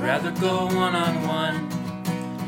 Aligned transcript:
rather 0.00 0.30
go 0.40 0.64
one 0.64 0.94
on 0.94 1.26
one. 1.28 1.68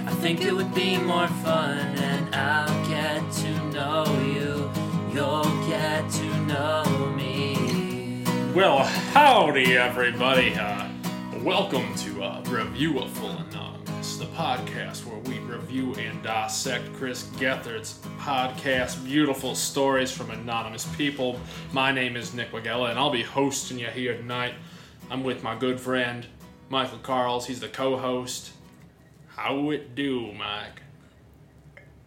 I 0.06 0.12
think 0.22 0.40
it 0.40 0.54
would 0.54 0.74
be 0.74 0.96
more 0.96 1.28
fun, 1.28 1.78
and 1.78 2.34
I'll 2.34 2.88
get 2.88 3.30
to 3.30 3.64
know 3.70 4.04
you. 4.24 4.70
You'll 5.12 5.68
get 5.68 6.10
to 6.10 6.36
know 6.46 7.12
me. 7.14 8.24
Well, 8.54 8.78
howdy, 8.78 9.76
everybody. 9.76 10.54
Uh, 10.54 10.88
welcome 11.42 11.94
to 11.96 12.22
uh, 12.22 12.42
Review 12.48 13.00
of 13.00 13.10
Full 13.10 13.28
Anonymous, 13.30 14.16
the 14.16 14.24
podcast 14.26 15.04
where 15.04 15.18
we 15.18 15.38
review 15.40 15.94
and 15.96 16.22
dissect 16.22 16.90
Chris 16.94 17.24
Gethard's 17.38 18.00
podcast, 18.18 19.04
Beautiful 19.04 19.54
Stories 19.54 20.10
from 20.10 20.30
Anonymous 20.30 20.86
People. 20.96 21.38
My 21.74 21.92
name 21.92 22.16
is 22.16 22.32
Nick 22.32 22.50
Wagella, 22.52 22.88
and 22.88 22.98
I'll 22.98 23.10
be 23.10 23.22
hosting 23.22 23.78
you 23.78 23.88
here 23.88 24.16
tonight. 24.16 24.54
I'm 25.10 25.22
with 25.22 25.42
my 25.42 25.54
good 25.54 25.78
friend, 25.78 26.26
Michael 26.72 26.98
Carls. 26.98 27.46
He's 27.46 27.60
the 27.60 27.68
co 27.68 27.98
host. 27.98 28.50
How 29.36 29.70
it 29.70 29.94
do, 29.94 30.32
Mike? 30.32 30.80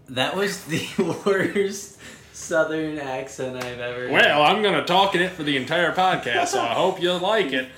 That 0.10 0.36
was 0.36 0.64
the 0.66 0.88
worst 1.26 2.00
southern 2.34 2.98
accent 2.98 3.64
I've 3.64 3.80
ever. 3.80 4.10
Well, 4.12 4.42
I'm 4.42 4.64
going 4.64 4.74
to 4.74 4.84
talk 4.84 5.14
in 5.14 5.22
it 5.22 5.32
for 5.32 5.44
the 5.44 5.56
entire 5.56 5.94
podcast, 5.94 6.48
so 6.48 6.62
I 6.62 6.74
hope 6.74 7.00
you 7.00 7.14
like 7.14 7.54
it. 7.54 7.70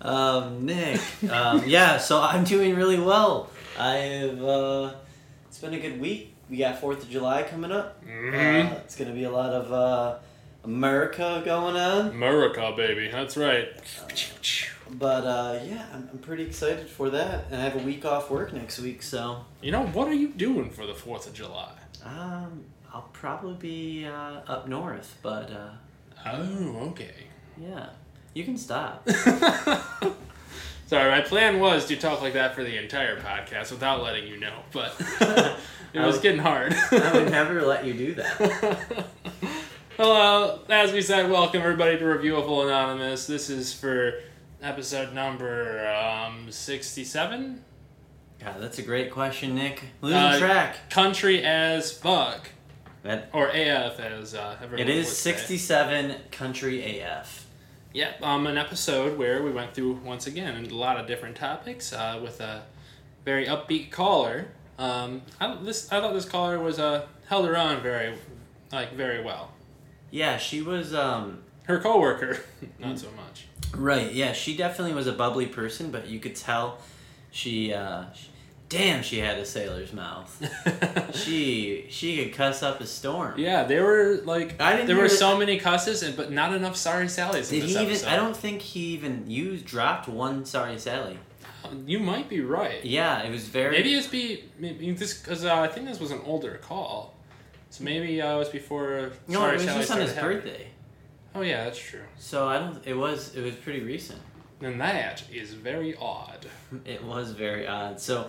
Um, 0.00 0.64
Nick. 0.64 0.98
Um, 1.30 1.62
yeah, 1.66 1.98
so 1.98 2.22
I'm 2.22 2.44
doing 2.44 2.74
really 2.74 2.98
well. 2.98 3.50
I've. 3.78 4.42
Uh, 4.42 4.94
it's 5.46 5.58
been 5.58 5.74
a 5.74 5.78
good 5.78 6.00
week. 6.00 6.34
We 6.48 6.56
got 6.56 6.80
Fourth 6.80 7.02
of 7.02 7.10
July 7.10 7.42
coming 7.42 7.70
up. 7.70 8.02
Mhm. 8.04 8.72
Uh, 8.72 8.76
it's 8.76 8.96
gonna 8.96 9.12
be 9.12 9.24
a 9.24 9.30
lot 9.30 9.52
of 9.52 9.70
uh, 9.70 10.16
America 10.64 11.42
going 11.44 11.76
on. 11.76 12.08
America, 12.08 12.72
baby. 12.74 13.08
That's 13.10 13.36
right. 13.36 13.68
But 14.92 15.24
uh, 15.24 15.58
yeah, 15.64 15.86
I'm, 15.94 16.08
I'm 16.12 16.18
pretty 16.18 16.44
excited 16.44 16.88
for 16.88 17.10
that, 17.10 17.44
and 17.50 17.60
I 17.60 17.64
have 17.64 17.76
a 17.76 17.84
week 17.84 18.04
off 18.04 18.30
work 18.30 18.52
next 18.52 18.80
week, 18.80 19.02
so 19.02 19.44
You 19.62 19.70
know, 19.72 19.86
what 19.86 20.08
are 20.08 20.12
you 20.14 20.28
doing 20.28 20.70
for 20.70 20.86
the 20.86 20.92
4th 20.94 21.26
of 21.28 21.34
July? 21.34 21.72
um, 22.04 22.64
I'll 22.92 23.08
probably 23.12 23.54
be 23.54 24.06
uh, 24.06 24.40
up 24.48 24.66
north. 24.68 25.16
But 25.22 25.50
uh, 25.52 25.70
Oh, 26.26 26.88
okay. 26.90 27.14
yeah, 27.56 27.90
you 28.34 28.44
can 28.44 28.56
stop. 28.58 29.08
Sorry, 30.86 31.08
my 31.10 31.20
plan 31.20 31.60
was 31.60 31.86
to 31.86 31.96
talk 31.96 32.20
like 32.20 32.32
that 32.32 32.54
for 32.56 32.64
the 32.64 32.76
entire 32.82 33.20
podcast 33.20 33.70
without 33.70 34.02
letting 34.02 34.26
you 34.26 34.38
know, 34.40 34.58
but 34.72 34.92
it 35.92 36.00
was 36.00 36.16
would- 36.16 36.22
getting 36.22 36.40
hard. 36.40 36.74
I 36.90 37.12
would 37.14 37.30
never 37.30 37.62
let 37.62 37.84
you 37.84 37.94
do 37.94 38.14
that. 38.14 38.76
Hello, 39.96 40.58
as 40.68 40.92
we 40.92 41.00
said, 41.02 41.30
welcome 41.30 41.60
everybody 41.60 41.96
to 41.98 42.04
Reviewable 42.04 42.64
Anonymous. 42.64 43.26
This 43.28 43.50
is 43.50 43.72
for 43.72 44.14
episode 44.62 45.12
number 45.14 45.86
um, 45.88 46.50
67. 46.50 47.64
God, 48.42 48.54
that's 48.58 48.78
a 48.78 48.82
great 48.82 49.10
question, 49.10 49.54
Nick. 49.54 49.82
Losing 50.00 50.18
Uh, 50.18 50.38
track. 50.38 50.90
Country 50.90 51.42
as 51.44 51.92
fuck. 51.92 52.48
That 53.02 53.28
Or 53.32 53.48
AF 53.48 53.98
as 54.00 54.34
uh, 54.34 54.56
everyone 54.62 54.80
it 54.86 54.88
is 54.90 55.06
would 55.06 55.14
say. 55.14 55.32
sixty-seven 55.32 56.16
country 56.30 57.00
AF. 57.00 57.46
Yep, 57.94 58.22
um, 58.22 58.46
an 58.46 58.56
episode 58.58 59.18
where 59.18 59.42
we 59.42 59.50
went 59.50 59.74
through 59.74 59.94
once 60.04 60.26
again 60.26 60.64
a 60.66 60.74
lot 60.74 60.98
of 60.98 61.06
different 61.06 61.36
topics 61.36 61.92
uh, 61.92 62.20
with 62.22 62.40
a 62.40 62.62
very 63.24 63.46
upbeat 63.46 63.90
caller. 63.90 64.48
Um, 64.78 65.22
I, 65.40 65.54
this 65.62 65.90
I 65.90 66.00
thought 66.00 66.12
this 66.14 66.26
caller 66.26 66.58
was 66.58 66.78
uh, 66.78 67.06
held 67.26 67.46
her 67.46 67.56
own 67.56 67.82
very, 67.82 68.14
like 68.72 68.92
very 68.94 69.22
well. 69.24 69.50
Yeah, 70.10 70.36
she 70.38 70.60
was. 70.62 70.94
um 70.94 71.42
Her 71.64 71.78
coworker, 71.80 72.38
not 72.78 72.98
so 72.98 73.08
much. 73.16 73.46
Right. 73.80 74.12
Yeah, 74.12 74.32
she 74.32 74.56
definitely 74.56 74.94
was 74.94 75.06
a 75.06 75.12
bubbly 75.12 75.46
person, 75.46 75.90
but 75.90 76.06
you 76.08 76.20
could 76.20 76.36
tell 76.36 76.78
she. 77.30 77.72
uh 77.72 78.04
sh 78.12 78.26
Damn, 78.68 79.02
she 79.02 79.18
had 79.18 79.36
a 79.36 79.44
sailor's 79.44 79.92
mouth. 79.92 80.30
she 81.16 81.86
she 81.90 82.22
could 82.24 82.32
cuss 82.34 82.62
up 82.62 82.80
a 82.80 82.86
storm. 82.86 83.34
yeah, 83.36 83.64
there 83.64 83.82
were 83.84 84.20
like 84.24 84.60
I 84.60 84.76
didn't 84.76 84.86
there 84.86 84.96
were 84.96 85.08
so 85.08 85.36
many 85.36 85.58
cusses, 85.58 86.04
and 86.04 86.16
but 86.16 86.30
not 86.30 86.54
enough 86.54 86.76
sorry 86.76 87.06
Sallys 87.06 87.50
Did 87.50 87.64
he 87.64 87.72
even? 87.72 87.86
episode. 87.86 88.06
I 88.08 88.14
don't 88.14 88.36
think 88.36 88.62
he 88.62 88.80
even 88.94 89.28
used 89.28 89.64
dropped 89.66 90.06
one. 90.08 90.44
Sorry, 90.44 90.78
Sally. 90.78 91.18
You 91.84 91.98
might 91.98 92.28
be 92.28 92.42
right. 92.42 92.84
Yeah, 92.84 93.22
it 93.24 93.30
was 93.32 93.48
very. 93.48 93.72
Maybe 93.72 93.92
it's 93.94 94.06
be 94.06 94.44
maybe 94.56 94.92
this 94.92 95.18
because 95.20 95.44
uh, 95.44 95.52
I 95.52 95.66
think 95.66 95.86
this 95.86 95.98
was 95.98 96.12
an 96.12 96.20
older 96.24 96.60
call, 96.62 97.14
so 97.70 97.82
maybe 97.82 98.22
uh, 98.22 98.36
it 98.36 98.38
was 98.38 98.48
before. 98.50 99.10
No, 99.26 99.40
Sorry 99.40 99.50
it 99.50 99.54
was 99.54 99.64
Sally 99.64 99.78
just 99.80 99.90
on 99.90 100.00
his 100.00 100.14
happening. 100.14 100.36
birthday. 100.38 100.66
Oh 101.34 101.42
yeah, 101.42 101.64
that's 101.64 101.78
true. 101.78 102.02
So 102.18 102.48
I 102.48 102.58
don't. 102.58 102.78
It 102.86 102.94
was. 102.94 103.34
It 103.34 103.42
was 103.42 103.54
pretty 103.54 103.80
recent. 103.80 104.20
And 104.62 104.80
that 104.80 105.22
is 105.32 105.54
very 105.54 105.96
odd. 105.96 106.46
It 106.84 107.02
was 107.02 107.32
very 107.32 107.66
odd. 107.66 107.98
So, 108.00 108.28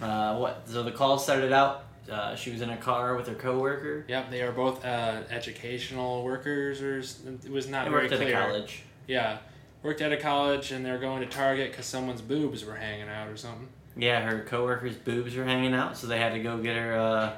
uh, 0.00 0.36
what? 0.36 0.62
So 0.66 0.82
the 0.82 0.92
call 0.92 1.18
started 1.18 1.52
out. 1.52 1.84
Uh, 2.10 2.34
she 2.34 2.50
was 2.50 2.60
in 2.60 2.70
a 2.70 2.76
car 2.76 3.16
with 3.16 3.28
her 3.28 3.34
coworker. 3.34 4.04
Yep, 4.08 4.30
they 4.30 4.42
are 4.42 4.50
both 4.52 4.84
uh, 4.84 5.22
educational 5.30 6.24
workers, 6.24 6.82
or 6.82 6.98
it 6.98 7.50
was 7.50 7.68
not 7.68 7.84
They 7.84 7.90
very 7.90 8.02
worked 8.02 8.12
at 8.12 8.20
clear. 8.20 8.38
a 8.40 8.44
college. 8.46 8.82
Yeah, 9.06 9.38
worked 9.84 10.00
at 10.00 10.12
a 10.12 10.16
college, 10.16 10.72
and 10.72 10.84
they're 10.84 10.98
going 10.98 11.20
to 11.20 11.26
Target 11.28 11.70
because 11.70 11.86
someone's 11.86 12.20
boobs 12.22 12.64
were 12.64 12.74
hanging 12.74 13.08
out 13.08 13.28
or 13.28 13.36
something. 13.36 13.68
Yeah, 13.96 14.20
her 14.22 14.44
coworker's 14.44 14.96
boobs 14.96 15.36
were 15.36 15.44
hanging 15.44 15.74
out, 15.74 15.96
so 15.96 16.06
they 16.08 16.18
had 16.18 16.32
to 16.32 16.40
go 16.42 16.58
get 16.58 16.76
her 16.76 16.94
uh, 16.98 17.32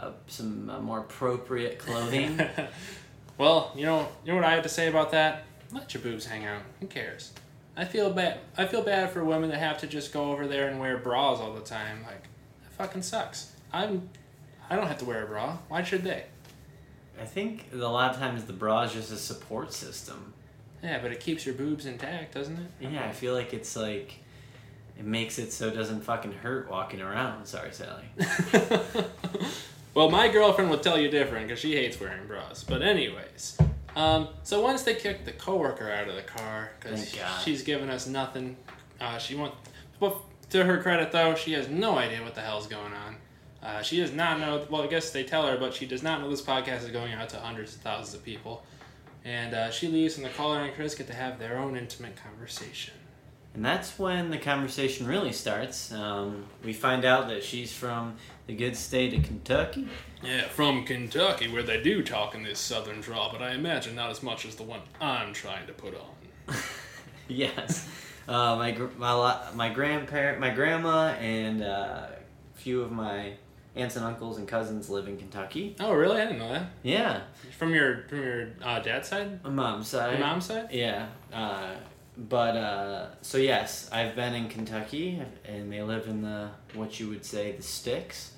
uh, 0.00 0.12
some 0.26 0.70
uh, 0.70 0.80
more 0.80 1.00
appropriate 1.00 1.78
clothing. 1.78 2.40
well, 3.38 3.72
you 3.74 3.86
know, 3.86 4.08
you 4.24 4.32
know 4.32 4.36
what 4.36 4.44
I 4.44 4.52
had 4.54 4.64
to 4.64 4.68
say 4.68 4.88
about 4.88 5.12
that? 5.12 5.44
Let 5.72 5.94
your 5.94 6.02
boobs 6.02 6.26
hang 6.26 6.44
out. 6.44 6.62
Who 6.80 6.86
cares? 6.86 7.32
I 7.76 7.84
feel 7.84 8.10
bad. 8.10 8.40
I 8.56 8.66
feel 8.66 8.82
bad 8.82 9.10
for 9.10 9.24
women 9.24 9.50
that 9.50 9.58
have 9.58 9.78
to 9.78 9.86
just 9.86 10.12
go 10.12 10.32
over 10.32 10.48
there 10.48 10.68
and 10.68 10.80
wear 10.80 10.98
bras 10.98 11.38
all 11.38 11.54
the 11.54 11.60
time. 11.60 12.02
Like, 12.02 12.24
that 12.64 12.72
fucking 12.72 13.02
sucks. 13.02 13.52
I'm. 13.72 14.08
I 14.68 14.76
don't 14.76 14.88
have 14.88 14.98
to 14.98 15.04
wear 15.04 15.24
a 15.24 15.26
bra. 15.26 15.58
Why 15.68 15.82
should 15.82 16.02
they? 16.02 16.24
I 17.20 17.24
think 17.24 17.66
a 17.72 17.76
lot 17.76 18.12
of 18.12 18.18
times 18.18 18.44
the 18.44 18.52
bra 18.52 18.82
is 18.82 18.92
just 18.92 19.12
a 19.12 19.16
support 19.16 19.72
system. 19.72 20.34
Yeah, 20.82 21.00
but 21.00 21.10
it 21.10 21.20
keeps 21.20 21.46
your 21.46 21.54
boobs 21.54 21.86
intact, 21.86 22.34
doesn't 22.34 22.56
it? 22.56 22.90
Yeah, 22.92 23.04
I 23.04 23.12
feel 23.12 23.34
like 23.34 23.54
it's 23.54 23.76
like 23.76 24.18
it 24.98 25.04
makes 25.04 25.38
it 25.38 25.52
so 25.52 25.68
it 25.68 25.74
doesn't 25.74 26.02
fucking 26.02 26.32
hurt 26.32 26.70
walking 26.70 27.00
around. 27.00 27.46
Sorry, 27.46 27.72
Sally. 27.72 28.04
well, 29.98 30.08
my 30.08 30.28
girlfriend 30.28 30.70
would 30.70 30.80
tell 30.80 30.96
you 30.96 31.10
different 31.10 31.48
because 31.48 31.58
she 31.58 31.74
hates 31.74 31.98
wearing 31.98 32.24
bras. 32.28 32.62
But 32.62 32.82
anyways, 32.82 33.58
um, 33.96 34.28
so 34.44 34.60
once 34.60 34.84
they 34.84 34.94
kicked 34.94 35.24
the 35.24 35.32
coworker 35.32 35.90
out 35.90 36.06
of 36.08 36.14
the 36.14 36.22
car 36.22 36.70
because 36.78 37.12
she's 37.42 37.64
giving 37.64 37.90
us 37.90 38.06
nothing, 38.06 38.56
uh, 39.00 39.18
she 39.18 39.34
wants. 39.34 39.56
But 39.98 40.14
to 40.50 40.64
her 40.64 40.80
credit, 40.80 41.10
though, 41.10 41.34
she 41.34 41.50
has 41.54 41.68
no 41.68 41.98
idea 41.98 42.22
what 42.22 42.36
the 42.36 42.42
hell's 42.42 42.68
going 42.68 42.92
on. 42.92 43.16
Uh, 43.60 43.82
she 43.82 43.96
does 43.96 44.12
not 44.12 44.38
know. 44.38 44.64
Well, 44.70 44.82
I 44.82 44.86
guess 44.86 45.10
they 45.10 45.24
tell 45.24 45.44
her, 45.48 45.58
but 45.58 45.74
she 45.74 45.84
does 45.84 46.04
not 46.04 46.20
know 46.20 46.30
this 46.30 46.42
podcast 46.42 46.84
is 46.84 46.90
going 46.90 47.12
out 47.14 47.30
to 47.30 47.38
hundreds 47.38 47.74
of 47.74 47.80
thousands 47.80 48.14
of 48.14 48.24
people. 48.24 48.64
And 49.24 49.52
uh, 49.52 49.72
she 49.72 49.88
leaves, 49.88 50.16
and 50.16 50.24
the 50.24 50.30
caller 50.30 50.60
and 50.60 50.72
Chris 50.76 50.94
get 50.94 51.08
to 51.08 51.12
have 51.12 51.40
their 51.40 51.58
own 51.58 51.76
intimate 51.76 52.14
conversation. 52.22 52.94
And 53.54 53.64
that's 53.64 53.98
when 53.98 54.30
the 54.30 54.38
conversation 54.38 55.06
really 55.06 55.32
starts. 55.32 55.90
Um, 55.92 56.44
we 56.64 56.72
find 56.72 57.04
out 57.04 57.28
that 57.28 57.42
she's 57.42 57.72
from 57.72 58.14
the 58.46 58.54
good 58.54 58.76
state 58.76 59.14
of 59.14 59.24
Kentucky. 59.24 59.88
Yeah, 60.22 60.42
from 60.48 60.84
Kentucky, 60.84 61.48
where 61.48 61.62
they 61.62 61.82
do 61.82 62.02
talk 62.02 62.34
in 62.34 62.42
this 62.44 62.58
southern 62.60 63.00
drawl, 63.00 63.30
but 63.32 63.42
I 63.42 63.52
imagine 63.52 63.94
not 63.96 64.10
as 64.10 64.22
much 64.22 64.44
as 64.46 64.54
the 64.54 64.62
one 64.62 64.80
I'm 65.00 65.32
trying 65.32 65.66
to 65.66 65.72
put 65.72 65.94
on. 65.94 66.56
yes. 67.28 67.88
Uh, 68.28 68.56
my 68.56 68.72
my 68.98 69.40
my 69.54 69.68
grandparent, 69.70 70.38
my 70.38 70.50
grandma, 70.50 71.08
and 71.14 71.62
uh, 71.62 72.06
a 72.10 72.58
few 72.58 72.82
of 72.82 72.92
my 72.92 73.32
aunts 73.74 73.96
and 73.96 74.04
uncles 74.04 74.38
and 74.38 74.46
cousins 74.46 74.90
live 74.90 75.08
in 75.08 75.16
Kentucky. 75.16 75.74
Oh, 75.80 75.92
really? 75.92 76.20
I 76.20 76.24
didn't 76.26 76.38
know 76.40 76.52
that. 76.52 76.66
Yeah, 76.82 77.20
From 77.58 77.74
your 77.74 78.04
from 78.08 78.22
your 78.22 78.48
uh, 78.62 78.80
dad's 78.80 79.08
side, 79.08 79.42
my 79.44 79.50
mom's 79.50 79.88
side. 79.88 80.18
your 80.18 80.26
mom's 80.26 80.46
side. 80.46 80.68
Yeah. 80.70 81.06
But 82.18 82.56
uh, 82.56 83.06
so 83.22 83.38
yes, 83.38 83.88
I've 83.92 84.16
been 84.16 84.34
in 84.34 84.48
Kentucky, 84.48 85.22
and 85.44 85.72
they 85.72 85.82
live 85.82 86.08
in 86.08 86.22
the 86.22 86.50
what 86.74 86.98
you 86.98 87.08
would 87.10 87.24
say 87.24 87.52
the 87.52 87.62
sticks. 87.62 88.32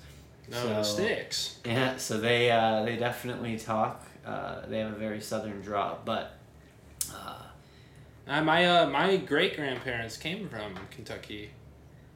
No, 0.49 0.57
So- 0.61 0.67
the 0.69 0.83
sticks. 0.83 1.57
Yeah, 1.65 1.97
so 1.97 2.19
they 2.19 2.51
uh, 2.51 2.83
they 2.83 2.95
definitely 2.95 3.57
talk. 3.57 4.05
Uh, 4.25 4.67
they 4.67 4.79
have 4.79 4.93
a 4.93 4.95
very 4.95 5.19
southern 5.19 5.61
draw, 5.61 5.95
but 6.05 6.37
uh, 7.11 7.37
Uh, 8.27 8.41
my 8.43 8.65
uh, 8.67 8.85
my 8.87 9.17
great 9.17 9.55
grandparents 9.55 10.15
came 10.15 10.47
from 10.47 10.75
Kentucky, 10.91 11.49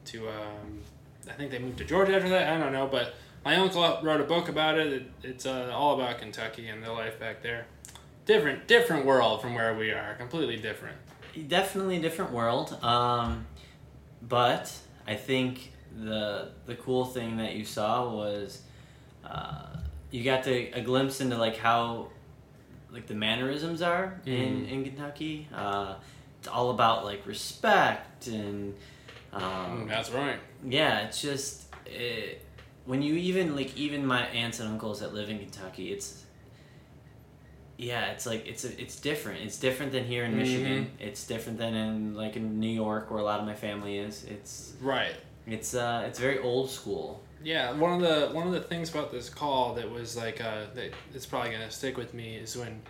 to 0.04 0.28
um, 0.28 0.80
I 1.28 1.32
think 1.32 1.50
they 1.50 1.58
moved 1.58 1.78
to 1.78 1.84
Georgia 1.84 2.14
after 2.14 2.28
that. 2.28 2.48
I 2.48 2.58
don't 2.58 2.72
know, 2.72 2.86
but 2.86 3.14
my 3.44 3.56
uncle 3.56 3.82
wrote 4.04 4.20
a 4.20 4.24
book 4.24 4.48
about 4.48 4.78
it. 4.78 4.92
it 4.92 5.02
it's 5.24 5.46
uh, 5.46 5.70
all 5.74 6.00
about 6.00 6.18
Kentucky 6.20 6.68
and 6.68 6.80
the 6.82 6.92
life 6.92 7.18
back 7.18 7.42
there. 7.42 7.66
Different 8.24 8.68
different 8.68 9.04
world 9.04 9.42
from 9.42 9.54
where 9.56 9.74
we 9.74 9.90
are. 9.90 10.14
Completely 10.14 10.56
different. 10.56 10.96
Definitely 11.36 11.96
a 11.98 12.00
different 12.00 12.32
world. 12.32 12.76
Um, 12.82 13.46
but 14.22 14.72
I 15.06 15.14
think 15.14 15.72
the 15.96 16.50
the 16.66 16.74
cool 16.76 17.04
thing 17.04 17.36
that 17.38 17.54
you 17.54 17.64
saw 17.64 18.08
was 18.10 18.62
uh, 19.24 19.66
you 20.10 20.22
got 20.24 20.44
to, 20.44 20.70
a 20.72 20.80
glimpse 20.82 21.20
into 21.20 21.36
like 21.36 21.56
how 21.56 22.08
like 22.90 23.06
the 23.06 23.14
mannerisms 23.14 23.82
are 23.82 24.20
in 24.26 24.66
Mhm. 24.66 24.70
in 24.70 24.84
Kentucky. 24.84 25.48
Uh, 25.54 25.94
it's 26.38 26.48
all 26.48 26.70
about 26.70 27.04
like 27.04 27.26
respect 27.26 28.26
and 28.28 28.74
Um, 29.32 29.86
That's 29.86 30.10
right. 30.10 30.38
yeah, 30.66 31.00
it's 31.00 31.20
just 31.20 31.64
it, 31.84 32.40
when 32.86 33.02
you 33.02 33.14
even 33.16 33.54
like 33.54 33.76
even 33.76 34.06
my 34.06 34.22
aunts 34.28 34.60
and 34.60 34.68
uncles 34.70 35.00
that 35.00 35.12
live 35.12 35.28
in 35.28 35.38
Kentucky, 35.38 35.92
it's 35.92 36.24
yeah, 37.78 38.06
it's 38.12 38.26
like 38.26 38.46
it's 38.46 38.64
a, 38.64 38.80
it's 38.80 38.98
different. 38.98 39.42
It's 39.42 39.58
different 39.58 39.92
than 39.92 40.04
here 40.04 40.24
in 40.24 40.32
Mhm. 40.32 40.36
Michigan. 40.36 40.90
It's 40.98 41.26
different 41.26 41.58
than 41.58 41.74
in 41.74 42.14
like 42.14 42.36
in 42.36 42.58
New 42.60 42.70
York 42.84 43.10
where 43.10 43.20
a 43.20 43.24
lot 43.24 43.40
of 43.40 43.46
my 43.46 43.54
family 43.54 43.98
is. 43.98 44.24
It's 44.24 44.72
Right. 44.80 45.14
it's 45.46 45.74
uh 45.74 46.04
it's 46.08 46.18
very 46.18 46.38
old 46.38 46.70
school. 46.70 47.22
Yeah, 47.44 47.72
one 47.72 47.92
of 47.92 48.00
the 48.00 48.34
one 48.34 48.46
of 48.46 48.52
the 48.54 48.60
things 48.62 48.90
about 48.90 49.12
this 49.12 49.28
call 49.28 49.74
that 49.74 49.90
was 49.90 50.16
like 50.16 50.40
uh, 50.40 50.64
that 50.74 50.92
it's 51.14 51.26
probably 51.26 51.50
gonna 51.52 51.70
stick 51.70 51.96
with 51.96 52.14
me 52.14 52.36
is 52.36 52.56
when 52.56 52.80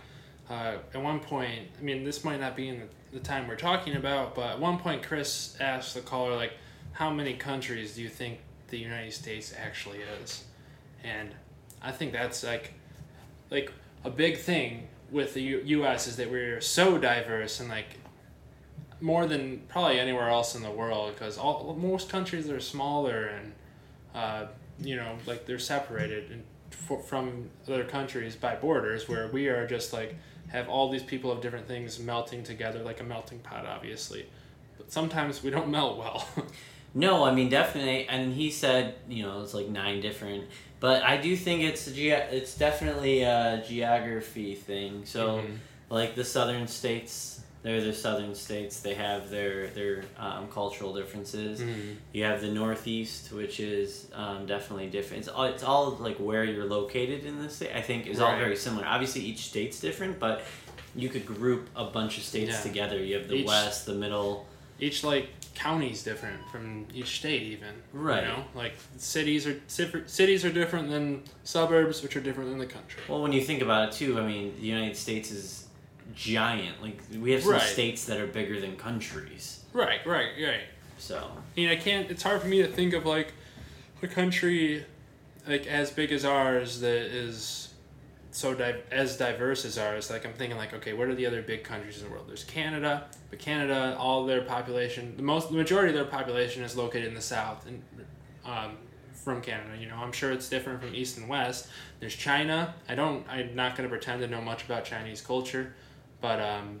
uh, 0.49 0.77
at 0.93 1.01
one 1.01 1.19
point 1.19 1.67
I 1.79 1.83
mean 1.83 2.03
this 2.03 2.23
might 2.23 2.39
not 2.39 2.55
be 2.55 2.69
in 2.69 2.79
the, 2.79 3.19
the 3.19 3.23
time 3.23 3.47
we're 3.47 3.55
talking 3.57 3.95
about, 3.97 4.35
but 4.35 4.51
at 4.51 4.59
one 4.59 4.79
point 4.79 5.03
Chris 5.03 5.55
asked 5.59 5.93
the 5.95 6.01
caller 6.01 6.35
like, 6.35 6.53
how 6.93 7.09
many 7.11 7.33
countries 7.33 7.95
do 7.95 8.01
you 8.01 8.09
think 8.09 8.39
the 8.69 8.77
United 8.79 9.11
States 9.13 9.53
actually 9.57 9.99
is? 10.21 10.45
And 11.03 11.35
I 11.81 11.91
think 11.91 12.13
that's 12.13 12.43
like 12.43 12.73
like 13.51 13.71
a 14.07 14.09
big 14.09 14.37
thing 14.37 14.87
with 15.11 15.33
the 15.33 15.41
U- 15.41 15.61
U.S. 15.65 16.07
is 16.07 16.15
that 16.15 16.31
we're 16.31 16.61
so 16.61 16.97
diverse 16.97 17.59
and 17.59 17.69
like 17.69 17.97
more 19.01 19.27
than 19.27 19.61
probably 19.67 19.99
anywhere 19.99 20.29
else 20.29 20.55
in 20.55 20.63
the 20.63 20.71
world 20.71 21.13
because 21.13 21.37
all 21.37 21.75
most 21.79 22.09
countries 22.09 22.49
are 22.49 22.59
smaller 22.59 23.25
and 23.25 23.53
uh, 24.15 24.45
you 24.79 24.95
know 24.95 25.17
like 25.25 25.45
they're 25.45 25.59
separated 25.59 26.31
and 26.31 26.43
from 27.05 27.49
other 27.67 27.83
countries 27.83 28.35
by 28.35 28.55
borders 28.55 29.07
where 29.07 29.27
we 29.27 29.47
are 29.47 29.67
just 29.67 29.93
like 29.93 30.15
have 30.47 30.67
all 30.69 30.89
these 30.89 31.03
people 31.03 31.31
of 31.31 31.41
different 31.41 31.67
things 31.67 31.99
melting 31.99 32.43
together 32.43 32.79
like 32.79 32.99
a 33.01 33.03
melting 33.03 33.39
pot 33.39 33.65
obviously 33.65 34.25
but 34.77 34.91
sometimes 34.91 35.43
we 35.43 35.49
don't 35.49 35.69
melt 35.69 35.97
well 35.97 36.27
No, 36.93 37.23
I 37.23 37.33
mean 37.33 37.49
definitely, 37.49 38.07
and 38.07 38.33
he 38.33 38.49
said 38.51 38.95
you 39.09 39.23
know 39.23 39.41
it's 39.41 39.53
like 39.53 39.67
nine 39.69 40.01
different, 40.01 40.45
but 40.79 41.03
I 41.03 41.17
do 41.17 41.35
think 41.35 41.61
it's 41.63 41.87
a 41.87 41.91
ge- 41.91 42.27
it's 42.33 42.57
definitely 42.57 43.21
a 43.23 43.63
geography 43.67 44.55
thing. 44.55 45.05
So 45.05 45.39
Mhm. 45.39 45.57
like 45.89 46.15
the 46.15 46.23
southern 46.23 46.67
states, 46.67 47.41
they're 47.63 47.81
the 47.81 47.93
southern 47.93 48.33
states. 48.33 48.79
They 48.79 48.93
have 48.95 49.29
their 49.29 49.67
their 49.67 50.03
um, 50.17 50.47
cultural 50.47 50.93
differences. 50.93 51.59
Mhm. 51.59 51.95
You 52.13 52.23
have 52.23 52.41
the 52.41 52.47
northeast, 52.51 53.31
which 53.33 53.59
is 53.59 54.07
um, 54.13 54.45
definitely 54.45 54.87
different. 54.87 55.19
It's 55.25 55.29
all 55.29 55.43
it's 55.45 55.63
all 55.63 55.91
like 55.99 56.17
where 56.17 56.43
you're 56.45 56.65
located 56.65 57.25
in 57.25 57.41
the 57.43 57.49
state. 57.49 57.75
I 57.75 57.81
think 57.81 58.07
is 58.07 58.19
all 58.19 58.35
very 58.37 58.55
similar. 58.55 58.85
Obviously, 58.87 59.21
each 59.21 59.39
state's 59.49 59.79
different, 59.79 60.19
but 60.19 60.41
you 60.95 61.09
could 61.09 61.25
group 61.27 61.69
a 61.75 61.85
bunch 61.85 62.17
of 62.17 62.23
states 62.23 62.51
Yeah. 62.55 62.61
together. 62.61 62.97
You 63.03 63.15
have 63.19 63.27
the 63.27 63.35
Each- 63.35 63.47
west, 63.47 63.85
the 63.85 63.93
middle. 63.93 64.47
Each 64.79 65.03
like 65.03 65.29
county's 65.55 66.03
different 66.03 66.39
from 66.51 66.85
each 66.93 67.17
state 67.19 67.41
even 67.41 67.69
Right. 67.93 68.21
you 68.23 68.27
know 68.29 68.43
like 68.53 68.73
cities 68.97 69.47
are 69.47 69.53
different 69.75 70.09
cities 70.09 70.45
are 70.45 70.51
different 70.51 70.89
than 70.89 71.23
suburbs 71.43 72.03
which 72.03 72.15
are 72.15 72.21
different 72.21 72.49
than 72.51 72.59
the 72.59 72.65
country 72.67 73.01
Well, 73.09 73.21
when 73.23 73.31
you 73.33 73.41
think 73.41 73.61
about 73.63 73.89
it 73.89 73.93
too, 73.95 74.19
I 74.19 74.25
mean, 74.27 74.53
the 74.59 74.67
United 74.67 74.95
States 74.95 75.31
is 75.31 75.65
giant. 76.15 76.81
Like 76.81 76.99
we 77.19 77.31
have 77.31 77.41
some 77.43 77.53
Right. 77.53 77.61
states 77.61 78.05
that 78.05 78.19
are 78.19 78.27
bigger 78.27 78.59
than 78.61 78.75
countries. 78.77 79.61
right 79.73 80.05
right 80.05 80.29
right 80.41 80.61
So 80.99 81.17
I 81.17 81.59
mean, 81.59 81.69
I 81.69 81.75
can't. 81.75 82.09
It's 82.11 82.23
hard 82.23 82.41
for 82.41 82.47
me 82.47 82.61
to 82.61 82.67
think 82.67 82.93
of 82.93 83.05
like 83.05 83.33
a 84.03 84.07
country 84.07 84.85
like 85.47 85.65
as 85.67 85.89
big 85.91 86.11
as 86.11 86.23
ours 86.25 86.79
that 86.81 87.01
is 87.25 87.69
so 88.37 88.53
di- 88.53 88.81
as 88.91 89.17
diverse 89.17 89.65
as 89.65 89.79
ours. 89.79 90.11
Like 90.11 90.23
I'm 90.23 90.33
thinking 90.33 90.57
like, 90.57 90.71
okay, 90.71 90.93
what 90.93 91.07
are 91.07 91.15
the 91.15 91.25
other 91.25 91.41
big 91.41 91.63
countries 91.63 91.97
in 91.97 92.05
the 92.05 92.11
world? 92.11 92.25
There's 92.27 92.43
Canada, 92.43 93.07
but 93.31 93.39
Canada, 93.39 93.95
all 93.97 94.27
their 94.27 94.43
population, 94.43 95.17
the 95.17 95.23
most, 95.23 95.49
the 95.49 95.55
majority 95.55 95.89
of 95.89 95.95
their 95.95 96.05
population 96.05 96.63
is 96.63 96.77
located 96.77 97.05
in 97.05 97.15
the 97.15 97.21
south 97.21 97.65
and 97.65 97.81
um, 98.45 98.77
from 99.11 99.41
Canada. 99.41 99.75
You 99.79 99.87
know, 99.87 99.95
I'm 99.95 100.11
sure 100.11 100.31
it's 100.31 100.49
different 100.49 100.81
from 100.81 100.93
east 100.93 101.17
and 101.17 101.27
west. 101.27 101.69
There's 101.99 102.15
China. 102.15 102.75
I 102.87 102.93
don't. 102.93 103.27
I'm 103.27 103.55
not 103.55 103.75
going 103.75 103.89
to 103.89 103.91
pretend 103.91 104.21
to 104.21 104.27
know 104.27 104.41
much 104.41 104.63
about 104.63 104.85
Chinese 104.85 105.19
culture, 105.19 105.73
but 106.21 106.39
um, 106.39 106.79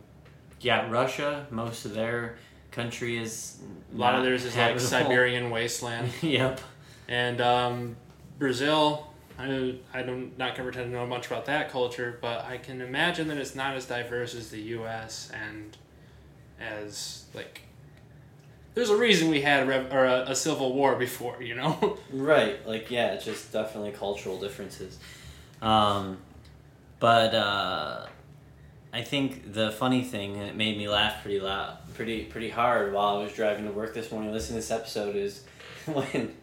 yeah, 0.61 0.87
Russia, 0.91 1.47
most 1.49 1.85
of 1.85 1.95
their 1.95 2.37
country 2.69 3.17
is 3.17 3.57
a 3.95 3.97
lot 3.97 4.13
of 4.13 4.23
theirs 4.23 4.45
is 4.45 4.55
like 4.55 4.63
habitable. 4.63 4.87
Siberian 4.87 5.49
wasteland. 5.49 6.11
yep. 6.21 6.61
And 7.07 7.41
um, 7.41 7.95
Brazil, 8.37 9.06
I, 9.37 9.75
I 9.93 10.01
don't 10.01 10.37
not 10.37 10.55
gonna 10.55 10.63
pretend 10.63 10.91
to 10.91 10.97
know 10.97 11.05
much 11.05 11.27
about 11.27 11.45
that 11.45 11.69
culture, 11.69 12.17
but 12.21 12.45
I 12.45 12.57
can 12.57 12.81
imagine 12.81 13.27
that 13.27 13.37
it's 13.37 13.55
not 13.55 13.75
as 13.75 13.85
diverse 13.85 14.33
as 14.33 14.49
the 14.49 14.61
U.S. 14.61 15.31
and 15.33 15.77
as 16.59 17.25
like. 17.33 17.61
There's 18.73 18.89
a 18.91 18.95
reason 18.97 19.29
we 19.29 19.41
had 19.41 19.63
a, 19.63 19.65
rev- 19.65 19.91
or 19.91 20.05
a, 20.05 20.25
a 20.27 20.35
civil 20.35 20.73
war 20.73 20.95
before, 20.95 21.41
you 21.41 21.55
know. 21.55 21.97
Right. 22.11 22.65
Like 22.67 22.91
yeah, 22.91 23.13
it's 23.13 23.25
just 23.25 23.51
definitely 23.51 23.91
cultural 23.91 24.39
differences. 24.39 24.99
Um, 25.61 26.17
but 26.99 27.33
uh, 27.33 28.05
I 28.93 29.01
think 29.01 29.53
the 29.53 29.71
funny 29.71 30.03
thing 30.03 30.39
that 30.39 30.55
made 30.55 30.77
me 30.77 30.87
laugh 30.87 31.21
pretty 31.21 31.39
loud, 31.39 31.77
pretty 31.93 32.23
pretty 32.23 32.49
hard 32.49 32.93
while 32.93 33.17
I 33.17 33.23
was 33.23 33.33
driving 33.33 33.65
to 33.65 33.71
work 33.71 33.93
this 33.93 34.11
morning 34.11 34.31
listening 34.31 34.61
to 34.61 34.67
this 34.67 34.71
episode 34.71 35.15
is 35.15 35.43
when 35.85 36.35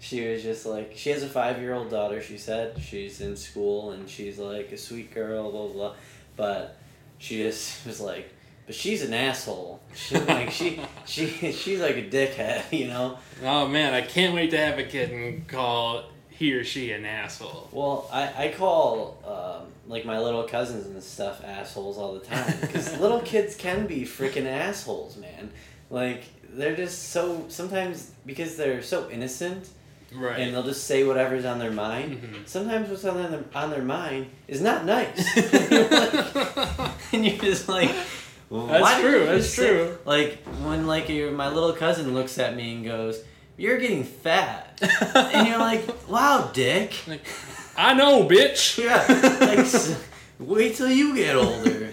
she 0.00 0.26
was 0.26 0.42
just 0.42 0.64
like 0.66 0.92
she 0.96 1.10
has 1.10 1.22
a 1.22 1.28
five 1.28 1.60
year 1.60 1.74
old 1.74 1.90
daughter. 1.90 2.22
She 2.22 2.38
said 2.38 2.80
she's 2.80 3.20
in 3.20 3.36
school 3.36 3.92
and 3.92 4.08
she's 4.08 4.38
like 4.38 4.70
a 4.72 4.78
sweet 4.78 5.12
girl, 5.12 5.50
blah 5.50 5.66
blah. 5.66 5.72
blah. 5.72 5.94
But 6.36 6.76
she 7.18 7.42
just 7.42 7.86
was 7.86 8.00
like. 8.00 8.34
But 8.66 8.74
she's 8.74 9.02
an 9.02 9.14
asshole. 9.14 9.80
She, 9.94 10.18
like 10.18 10.50
she, 10.50 10.78
she, 11.06 11.26
she's 11.52 11.80
like 11.80 11.96
a 11.96 12.06
dickhead, 12.06 12.70
you 12.78 12.86
know. 12.88 13.18
oh 13.42 13.66
man, 13.66 13.94
I 13.94 14.02
can't 14.02 14.34
wait 14.34 14.50
to 14.50 14.58
have 14.58 14.78
a 14.78 14.84
kid 14.84 15.10
and 15.10 15.48
call 15.48 16.04
he 16.28 16.52
or 16.52 16.64
she 16.64 16.92
an 16.92 17.06
asshole. 17.06 17.68
Well, 17.72 18.08
I, 18.12 18.44
I 18.44 18.54
call 18.54 19.16
um, 19.26 19.72
like 19.88 20.04
my 20.04 20.20
little 20.20 20.44
cousins 20.44 20.86
and 20.86 21.02
stuff 21.02 21.42
assholes 21.42 21.96
all 21.96 22.12
the 22.12 22.20
time 22.20 22.54
because 22.60 22.96
little 23.00 23.20
kids 23.20 23.56
can 23.56 23.86
be 23.86 24.02
freaking 24.02 24.46
assholes, 24.46 25.16
man. 25.16 25.50
Like 25.90 26.24
they're 26.50 26.76
just 26.76 27.08
so 27.10 27.46
sometimes 27.48 28.12
because 28.26 28.56
they're 28.56 28.82
so 28.82 29.08
innocent 29.10 29.68
Right. 30.12 30.40
and 30.40 30.54
they'll 30.54 30.62
just 30.62 30.84
say 30.84 31.04
whatever's 31.04 31.44
on 31.44 31.58
their 31.58 31.70
mind. 31.70 32.22
Mhm. 32.22 32.48
Sometimes 32.48 32.88
what's 32.88 33.04
on 33.04 33.30
their 33.30 33.44
on 33.54 33.70
their 33.70 33.82
mind 33.82 34.26
is 34.48 34.60
not 34.62 34.84
nice, 34.86 35.36
and 37.12 37.24
you're 37.26 37.36
just 37.38 37.68
like. 37.68 37.90
well, 38.50 38.66
That's 38.66 39.00
true, 39.00 39.26
that's 39.26 39.44
just 39.44 39.56
say-" 39.56 39.68
true. 39.68 39.98
Like 40.04 40.38
when 40.64 40.86
like 40.86 41.08
your 41.08 41.30
my 41.32 41.48
little 41.48 41.72
cousin 41.72 42.14
looks 42.14 42.38
at 42.38 42.56
me 42.56 42.74
and 42.76 42.84
goes, 42.84 43.22
"You're 43.56 43.78
getting 43.78 44.04
fat," 44.04 44.78
and 45.14 45.46
you're 45.48 45.58
like, 45.58 45.84
"Wow, 46.08 46.50
dick." 46.52 46.94
Like, 47.06 47.24
I 47.76 47.94
know, 47.94 48.24
bitch. 48.24 48.82
Yeah, 48.82 49.04
like 49.46 49.58
s- 49.60 50.02
wait 50.38 50.76
till 50.76 50.90
you 50.90 51.14
get 51.14 51.36
older. 51.36 51.90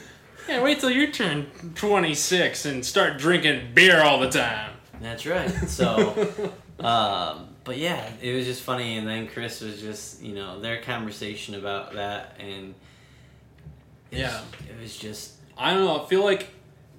Yeah, 0.47 0.61
wait 0.61 0.79
till 0.79 0.91
you 0.91 1.11
turn 1.11 1.47
26 1.75 2.65
and 2.65 2.85
start 2.85 3.17
drinking 3.17 3.71
beer 3.73 4.01
all 4.03 4.19
the 4.19 4.29
time. 4.29 4.71
That's 5.01 5.25
right. 5.25 5.49
So, 5.67 6.13
um, 6.79 7.47
but 7.65 7.77
yeah, 7.77 8.09
it 8.21 8.33
was 8.33 8.45
just 8.45 8.61
funny, 8.61 8.97
and 8.97 9.05
then 9.07 9.27
Chris 9.27 9.59
was 9.61 9.81
just 9.81 10.21
you 10.23 10.33
know 10.33 10.59
their 10.61 10.81
conversation 10.81 11.55
about 11.55 11.93
that, 11.95 12.37
and 12.39 12.73
it 14.11 14.19
Yeah. 14.19 14.27
was, 14.39 14.69
it 14.69 14.81
was 14.81 14.97
just 14.97 15.33
I 15.57 15.73
don't 15.73 15.83
know. 15.85 16.03
I 16.03 16.07
feel 16.07 16.23
like 16.23 16.47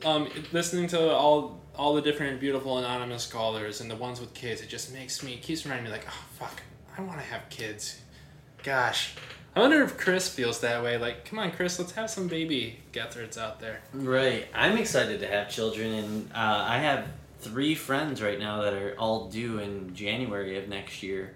um, 0.04 0.28
listening 0.52 0.88
to 0.88 1.10
all 1.14 1.60
all 1.74 1.94
the 1.94 2.02
different 2.02 2.40
beautiful 2.40 2.78
anonymous 2.78 3.26
callers 3.26 3.80
and 3.80 3.90
the 3.90 3.96
ones 3.96 4.18
with 4.20 4.32
kids, 4.34 4.60
it 4.62 4.68
just 4.68 4.92
makes 4.92 5.22
me 5.22 5.36
keeps 5.36 5.64
reminding 5.64 5.84
me 5.84 5.90
like, 5.90 6.06
oh 6.08 6.24
fuck, 6.38 6.62
I 6.96 7.02
want 7.02 7.18
to 7.18 7.24
have 7.26 7.48
kids. 7.50 8.00
Gosh, 8.62 9.14
I 9.54 9.60
wonder 9.60 9.82
if 9.82 9.96
Chris 9.98 10.28
feels 10.28 10.60
that 10.60 10.82
way. 10.82 10.96
Like, 10.98 11.24
come 11.26 11.38
on, 11.38 11.52
Chris, 11.52 11.78
let's 11.78 11.92
have 11.92 12.10
some 12.10 12.28
baby 12.28 12.80
Gethards 12.92 13.38
out 13.38 13.60
there. 13.60 13.80
right. 13.92 14.46
I'm 14.54 14.76
excited 14.78 15.20
to 15.20 15.26
have 15.28 15.48
children, 15.50 15.92
and 15.92 16.30
uh, 16.32 16.64
I 16.68 16.78
have 16.78 17.06
three 17.46 17.74
friends 17.74 18.20
right 18.22 18.38
now 18.38 18.62
that 18.62 18.72
are 18.74 18.94
all 18.98 19.28
due 19.28 19.58
in 19.58 19.94
January 19.94 20.58
of 20.58 20.68
next 20.68 21.02
year. 21.02 21.34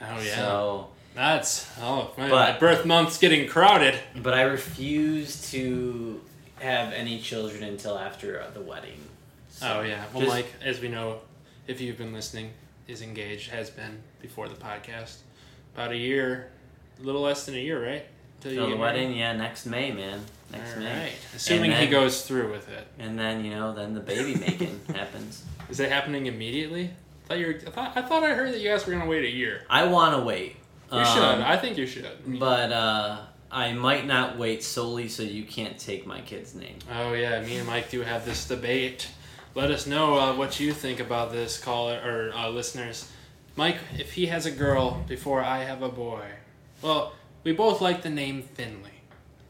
Oh 0.00 0.20
yeah, 0.20 0.34
So, 0.36 0.88
that's 1.14 1.68
oh 1.80 2.10
man, 2.16 2.30
But- 2.30 2.52
my 2.54 2.58
birth 2.58 2.84
month's 2.86 3.18
getting 3.18 3.48
crowded. 3.48 3.98
but 4.22 4.34
I 4.34 4.42
refuse 4.42 5.50
to 5.50 6.20
have 6.60 6.92
any 6.92 7.20
children 7.20 7.62
until 7.62 7.98
after 7.98 8.44
the 8.54 8.60
wedding. 8.60 9.00
So, 9.50 9.78
oh 9.78 9.82
yeah, 9.82 10.04
well, 10.12 10.22
just- 10.22 10.34
Mike, 10.34 10.52
as 10.64 10.80
we 10.80 10.88
know, 10.88 11.20
if 11.66 11.80
you've 11.80 11.98
been 11.98 12.12
listening, 12.12 12.50
is 12.88 13.02
engaged, 13.02 13.50
has 13.50 13.70
been 13.70 14.02
before 14.20 14.48
the 14.48 14.54
podcast, 14.56 15.16
about 15.74 15.92
a 15.92 15.96
year, 15.96 16.50
a 17.00 17.02
little 17.04 17.20
less 17.22 17.46
than 17.46 17.54
a 17.54 17.58
year, 17.58 17.84
right? 17.84 18.04
Till 18.40 18.50
the 18.52 18.56
get 18.56 18.66
married? 18.68 18.80
wedding, 18.80 19.16
yeah, 19.16 19.32
next 19.36 19.66
May, 19.66 19.92
man. 19.92 20.24
Next 20.52 20.74
All 20.74 20.80
May. 20.82 21.00
right. 21.04 21.12
Assuming 21.34 21.70
And 21.72 21.80
he 21.84 21.86
goes 21.88 22.22
through 22.26 22.50
with 22.50 22.68
it. 22.68 22.86
And 22.98 23.18
then, 23.18 23.44
you 23.44 23.50
know, 23.52 23.72
then 23.74 23.94
the 23.94 24.00
baby 24.00 24.34
making 24.38 24.80
happens. 24.94 25.44
Is 25.68 25.78
that 25.78 25.90
happening 25.90 26.26
immediately? 26.26 26.90
I 27.24 27.28
thought 27.28 27.38
you 27.38 27.46
were, 27.46 27.54
I 27.54 27.70
thought 27.70 27.96
I 27.96 28.02
thought 28.02 28.24
I 28.24 28.34
heard 28.34 28.52
that 28.52 28.60
you 28.60 28.68
guys 28.68 28.86
were 28.86 28.92
gonna 28.92 29.06
wait 29.06 29.24
a 29.24 29.30
year. 29.30 29.62
I 29.70 29.86
want 29.86 30.16
to 30.16 30.22
wait. 30.22 30.56
You 30.92 30.98
Um, 30.98 31.04
should. 31.06 31.22
I 31.46 31.56
think 31.56 31.78
you 31.78 31.86
should. 31.86 32.08
But 32.40 32.72
uh, 32.72 33.18
I 33.52 33.72
might 33.72 34.06
not 34.06 34.36
wait 34.36 34.64
solely 34.64 35.08
so 35.08 35.22
you 35.22 35.44
can't 35.44 35.78
take 35.78 36.06
my 36.06 36.20
kid's 36.22 36.54
name. 36.54 36.78
oh 36.92 37.12
yeah, 37.12 37.40
me 37.42 37.56
and 37.58 37.66
Mike 37.68 37.90
do 37.90 38.00
have 38.02 38.24
this 38.24 38.46
debate 38.48 39.08
let 39.54 39.70
us 39.72 39.84
know 39.86 40.16
uh, 40.16 40.34
what 40.36 40.60
you 40.60 40.72
think 40.72 41.00
about 41.00 41.32
this 41.32 41.58
caller 41.58 42.00
or 42.04 42.32
uh, 42.36 42.48
listeners. 42.48 43.10
Mike, 43.56 43.78
if 43.98 44.12
he 44.12 44.26
has 44.26 44.46
a 44.46 44.50
girl 44.50 45.04
before 45.08 45.42
I 45.42 45.64
have 45.64 45.82
a 45.82 45.88
boy, 45.88 46.24
well, 46.82 47.14
we 47.42 47.52
both 47.52 47.80
like 47.80 48.02
the 48.02 48.10
name 48.10 48.42
Finley. 48.42 48.99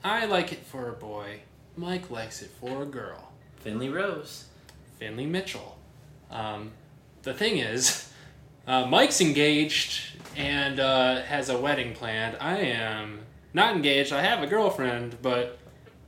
I 0.02 0.24
like 0.24 0.52
it 0.52 0.64
for 0.64 0.88
a 0.88 0.92
boy. 0.92 1.40
Mike 1.76 2.10
likes 2.10 2.42
it 2.42 2.50
for 2.60 2.82
a 2.82 2.86
girl. 2.86 3.32
Finley 3.58 3.88
Rose. 3.88 4.46
Finley 4.98 5.26
Mitchell. 5.26 5.78
Um, 6.30 6.72
the 7.22 7.34
thing 7.34 7.58
is, 7.58 8.10
uh, 8.66 8.86
Mike's 8.86 9.20
engaged 9.20 10.16
and 10.36 10.80
uh, 10.80 11.22
has 11.22 11.48
a 11.48 11.58
wedding 11.58 11.94
planned. 11.94 12.36
I 12.40 12.58
am 12.58 13.20
not 13.52 13.74
engaged. 13.74 14.12
I 14.12 14.22
have 14.22 14.42
a 14.42 14.46
girlfriend, 14.46 15.18
but 15.20 15.58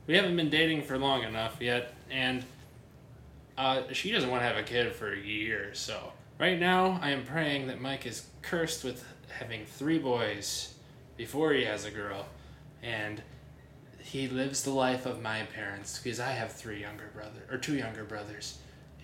we 0.07 0.15
haven't 0.15 0.35
been 0.35 0.49
dating 0.49 0.83
for 0.83 0.97
long 0.97 1.23
enough 1.23 1.57
yet, 1.59 1.93
and 2.09 2.43
uh, 3.57 3.83
she 3.91 4.11
doesn't 4.11 4.29
want 4.29 4.41
to 4.41 4.47
have 4.47 4.57
a 4.57 4.63
kid 4.63 4.93
for 4.93 5.13
a 5.13 5.19
year. 5.19 5.71
So 5.73 6.11
right 6.39 6.59
now, 6.59 6.99
I 7.01 7.11
am 7.11 7.25
praying 7.25 7.67
that 7.67 7.79
Mike 7.81 8.05
is 8.05 8.25
cursed 8.41 8.83
with 8.83 9.05
having 9.29 9.65
three 9.65 9.99
boys 9.99 10.73
before 11.17 11.53
he 11.53 11.63
has 11.65 11.85
a 11.85 11.91
girl, 11.91 12.25
and 12.81 13.21
he 14.03 14.27
lives 14.27 14.63
the 14.63 14.71
life 14.71 15.05
of 15.05 15.21
my 15.21 15.43
parents 15.55 15.99
because 15.99 16.19
I 16.19 16.31
have 16.31 16.51
three 16.51 16.81
younger 16.81 17.09
brother 17.13 17.39
or 17.49 17.57
two 17.57 17.75
younger 17.75 18.03
brothers, 18.03 18.57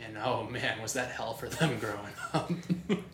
and 0.03 0.17
oh 0.17 0.43
man, 0.49 0.81
was 0.81 0.93
that 0.93 1.09
hell 1.11 1.33
for 1.33 1.49
them 1.49 1.77
growing 1.81 2.13
up. 2.33 2.51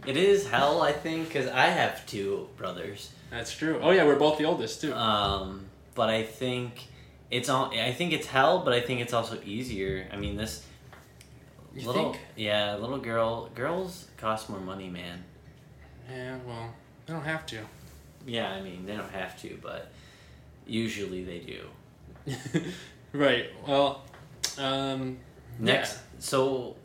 It 0.06 0.18
is 0.18 0.48
hell, 0.48 0.82
I 0.82 0.92
think, 0.92 1.28
because 1.28 1.48
I 1.48 1.66
have 1.68 2.06
two 2.06 2.48
brothers. 2.58 3.12
That's 3.32 3.56
true. 3.56 3.80
Oh 3.82 3.92
yeah, 3.92 4.04
we're 4.06 4.18
both 4.20 4.38
the 4.38 4.46
oldest 4.46 4.82
too. 4.82 4.94
Um, 4.94 5.66
but 5.96 6.10
I 6.10 6.24
think 6.24 6.88
it's 7.32 7.50
all. 7.50 7.72
I 7.78 7.92
think 7.94 8.14
it's 8.14 8.28
hell, 8.28 8.60
but 8.60 8.74
I 8.74 8.82
think 8.82 9.02
it's 9.02 9.14
also 9.14 9.40
easier. 9.46 10.08
I 10.12 10.16
mean, 10.18 10.36
this 10.38 10.66
You 11.74 11.86
little 11.88 12.14
think? 12.14 12.24
yeah, 12.36 12.76
little 12.76 12.98
girl 13.00 13.50
girls 13.56 14.08
cost 14.18 14.50
more 14.50 14.60
money, 14.60 14.90
man. 14.90 15.24
Yeah, 16.10 16.38
well, 16.46 16.74
they 17.06 17.14
don't 17.14 17.24
have 17.26 17.46
to. 17.48 17.60
Yeah, 18.28 18.50
I 18.52 18.62
mean 18.62 18.86
they 18.86 18.96
don't 18.96 19.12
have 19.12 19.40
to, 19.42 19.58
but 19.62 19.92
usually 20.68 21.24
they 21.24 21.40
do. 21.40 22.64
right. 23.14 23.48
Well, 23.68 24.04
um, 24.58 25.18
Next, 25.60 26.00
so 26.20 26.76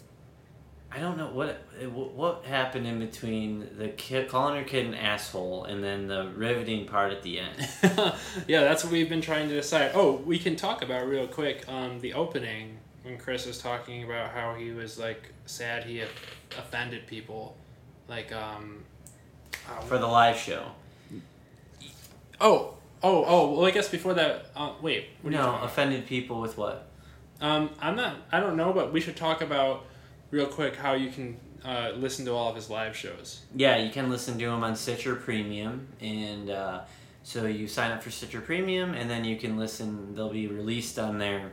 I 0.93 0.99
don't 0.99 1.17
know 1.17 1.29
what 1.29 1.63
what 1.93 2.45
happened 2.45 2.87
in 2.87 2.99
between 2.99 3.69
the 3.79 3.89
kid 3.89 4.29
calling 4.29 4.57
her 4.57 4.65
kid 4.65 4.87
an 4.87 4.95
asshole 4.95 5.65
and 5.65 5.83
then 5.83 6.07
the 6.09 6.29
riveting 6.37 6.87
part 6.87 7.13
at 7.13 7.23
the 7.23 7.41
end. 7.41 7.69
yeah. 7.83 8.17
yeah, 8.49 8.61
that's 8.63 8.85
what 8.85 8.93
we've 8.93 9.09
been 9.09 9.21
trying 9.21 9.49
to 9.49 9.55
decide. 9.55 9.93
Oh, 9.95 10.17
we 10.17 10.39
can 10.39 10.57
talk 10.57 10.83
about 10.83 11.07
real 11.09 11.27
quick 11.27 11.65
um, 11.69 12.01
the 12.01 12.13
opening 12.15 12.79
when 13.03 13.19
Chris 13.19 13.47
was 13.47 13.59
talking 13.59 14.05
about 14.05 14.31
how 14.31 14.55
he 14.55 14.71
was 14.73 14.99
like 14.99 15.33
sad 15.47 15.85
he 15.85 15.99
had 15.99 16.09
offended 16.59 17.07
people, 17.07 17.57
like 18.09 18.33
um. 18.33 18.85
uh, 19.69 19.81
For 19.81 19.99
the 19.99 20.07
live 20.07 20.37
show. 20.37 20.65
oh, 22.41 22.75
oh, 23.03 23.25
oh. 23.27 23.53
Well, 23.53 23.67
I 23.67 23.71
guess 23.71 23.89
before 23.89 24.15
that. 24.15 24.47
Uh, 24.55 24.73
wait. 24.81 25.07
What 25.23 25.31
are 25.31 25.33
you 25.33 25.39
No, 25.39 25.45
talking 25.47 25.59
about? 25.59 25.71
offended 25.71 26.07
people 26.07 26.41
with 26.41 26.57
what? 26.57 26.87
Um, 27.41 27.71
I'm 27.81 27.97
not. 27.97 28.17
I 28.33 28.41
don't 28.41 28.57
know, 28.57 28.73
but 28.73 28.93
we 28.93 29.01
should 29.01 29.17
talk 29.17 29.41
about 29.43 29.87
real 30.31 30.47
quick 30.47 30.77
how 30.77 30.93
you 30.95 31.11
can 31.11 31.39
uh, 31.65 31.93
listen 31.97 32.25
to 32.27 32.33
all 32.33 32.49
of 32.51 32.57
his 32.57 32.69
live 32.71 32.97
shows. 32.97 33.43
Yeah, 33.55 33.77
you 33.79 33.91
can 33.91 34.11
listen 34.11 34.39
to 34.39 34.45
him 34.45 34.63
on 34.63 34.77
Stitcher 34.77 35.15
Premium, 35.15 35.89
and 36.01 36.51
uh, 36.51 36.81
so 37.23 37.47
you 37.47 37.67
sign 37.67 37.91
up 37.93 38.03
for 38.03 38.11
Stitcher 38.11 38.41
Premium, 38.41 38.95
and 38.95 39.09
then 39.09 39.25
you 39.25 39.37
can 39.37 39.57
listen. 39.59 40.15
They'll 40.15 40.29
be 40.33 40.47
released 40.47 40.99
on 40.99 41.19
there. 41.19 41.53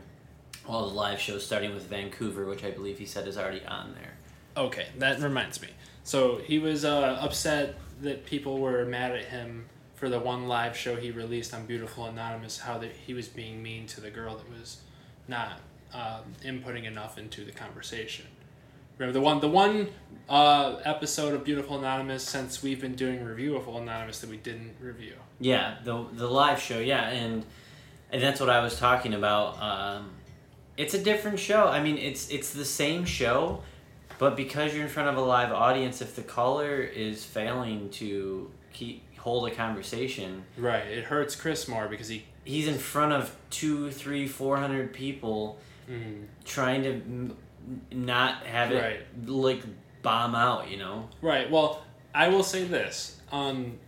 All 0.68 0.89
the 0.89 0.94
live 0.96 1.20
shows, 1.20 1.46
starting 1.46 1.74
with 1.74 1.86
Vancouver, 1.86 2.46
which 2.46 2.66
I 2.66 2.72
believe 2.72 3.00
he 3.00 3.06
said 3.06 3.25
is 3.25 3.38
already 3.38 3.63
on 3.66 3.94
there. 3.94 4.18
Okay, 4.58 4.88
that 4.98 5.22
reminds 5.22 5.62
me. 5.62 5.70
So 6.04 6.38
he 6.38 6.60
was 6.60 6.84
uh, 6.84 7.18
upset 7.22 7.75
that 8.01 8.25
people 8.25 8.58
were 8.60 8.84
mad 8.86 9.12
at 9.13 9.25
him 9.25 9.68
for 9.98 10.10
the 10.10 10.20
one 10.20 10.48
live 10.48 10.77
show 10.77 10.96
he 10.96 11.12
released 11.12 11.54
on 11.54 11.66
Beautiful 11.66 12.06
Anonymous. 12.06 12.60
How 12.60 12.77
that 12.77 12.92
he 12.92 13.13
was 13.13 13.27
being 13.27 13.62
mean 13.62 13.88
to 13.88 14.00
the 14.00 14.12
girl 14.12 14.38
that 14.38 14.50
was 14.50 14.77
not 15.27 15.60
um, 15.94 16.22
inputting 16.46 16.86
enough 16.86 17.18
into 17.18 17.44
the 17.44 17.51
conversation. 17.51 18.25
Remember 18.98 19.20
the 19.20 19.24
one 19.24 19.39
the 19.42 19.48
one 19.48 19.89
uh, 20.30 20.77
episode 20.86 21.34
of 21.34 21.44
Beautiful 21.44 21.80
Anonymous 21.80 22.24
since 22.24 22.62
we've 22.62 22.80
been 22.80 22.96
doing 22.96 23.24
review 23.24 23.56
of 23.56 23.68
Anonymous 23.68 24.20
that 24.20 24.30
we 24.30 24.38
didn't 24.38 24.75
review. 24.80 25.13
Yeah, 25.39 25.75
the 25.84 26.06
the 26.13 26.27
live 26.27 26.62
show. 26.62 26.80
Yeah, 26.80 27.10
and 27.10 27.44
and 28.12 28.22
that's 28.22 28.39
what 28.39 28.50
I 28.50 28.62
was 28.62 28.77
talking 28.77 29.16
about. 29.16 29.62
Um, 29.62 30.12
it's 30.77 30.94
a 30.94 31.04
different 31.04 31.39
show. 31.39 31.68
I 31.68 31.82
mean, 31.82 31.98
it's 31.98 32.30
it's 32.30 32.51
the 32.54 32.66
same 32.66 33.04
show, 33.04 33.63
but 34.20 34.36
because 34.36 34.75
you're 34.75 34.84
in 34.84 34.89
front 34.89 35.10
of 35.10 35.18
a 35.18 35.22
live 35.22 35.51
audience, 35.51 36.01
if 36.01 36.16
the 36.16 36.22
caller 36.22 36.82
is 36.82 37.25
failing 37.25 37.89
to 37.92 38.51
keep 38.74 39.04
hold 39.27 39.48
a 39.51 39.53
conversation, 39.53 40.43
Right. 40.57 40.88
It 40.88 41.03
hurts 41.03 41.36
Chris 41.36 41.67
more 41.67 41.88
because 41.89 42.07
he. 42.07 42.24
he's 42.46 42.67
in 42.67 42.77
front 42.77 43.12
of 43.12 43.36
two, 43.50 43.91
three, 43.91 44.25
four 44.27 44.55
hundred 44.57 44.93
people 44.93 45.60
Mm, 45.89 46.25
trying 46.46 46.84
to 46.84 46.91
m- 46.91 47.38
not 47.91 48.46
have 48.46 48.72
it 48.72 48.81
Right. 48.81 49.29
like 49.29 49.63
bomb 50.01 50.34
out. 50.36 50.69
You 50.72 50.77
know. 50.77 51.10
Right. 51.22 51.50
Well, 51.51 51.81
I 52.15 52.27
will 52.29 52.43
say 52.43 52.63
this. 52.63 53.19
Um, 53.31 53.79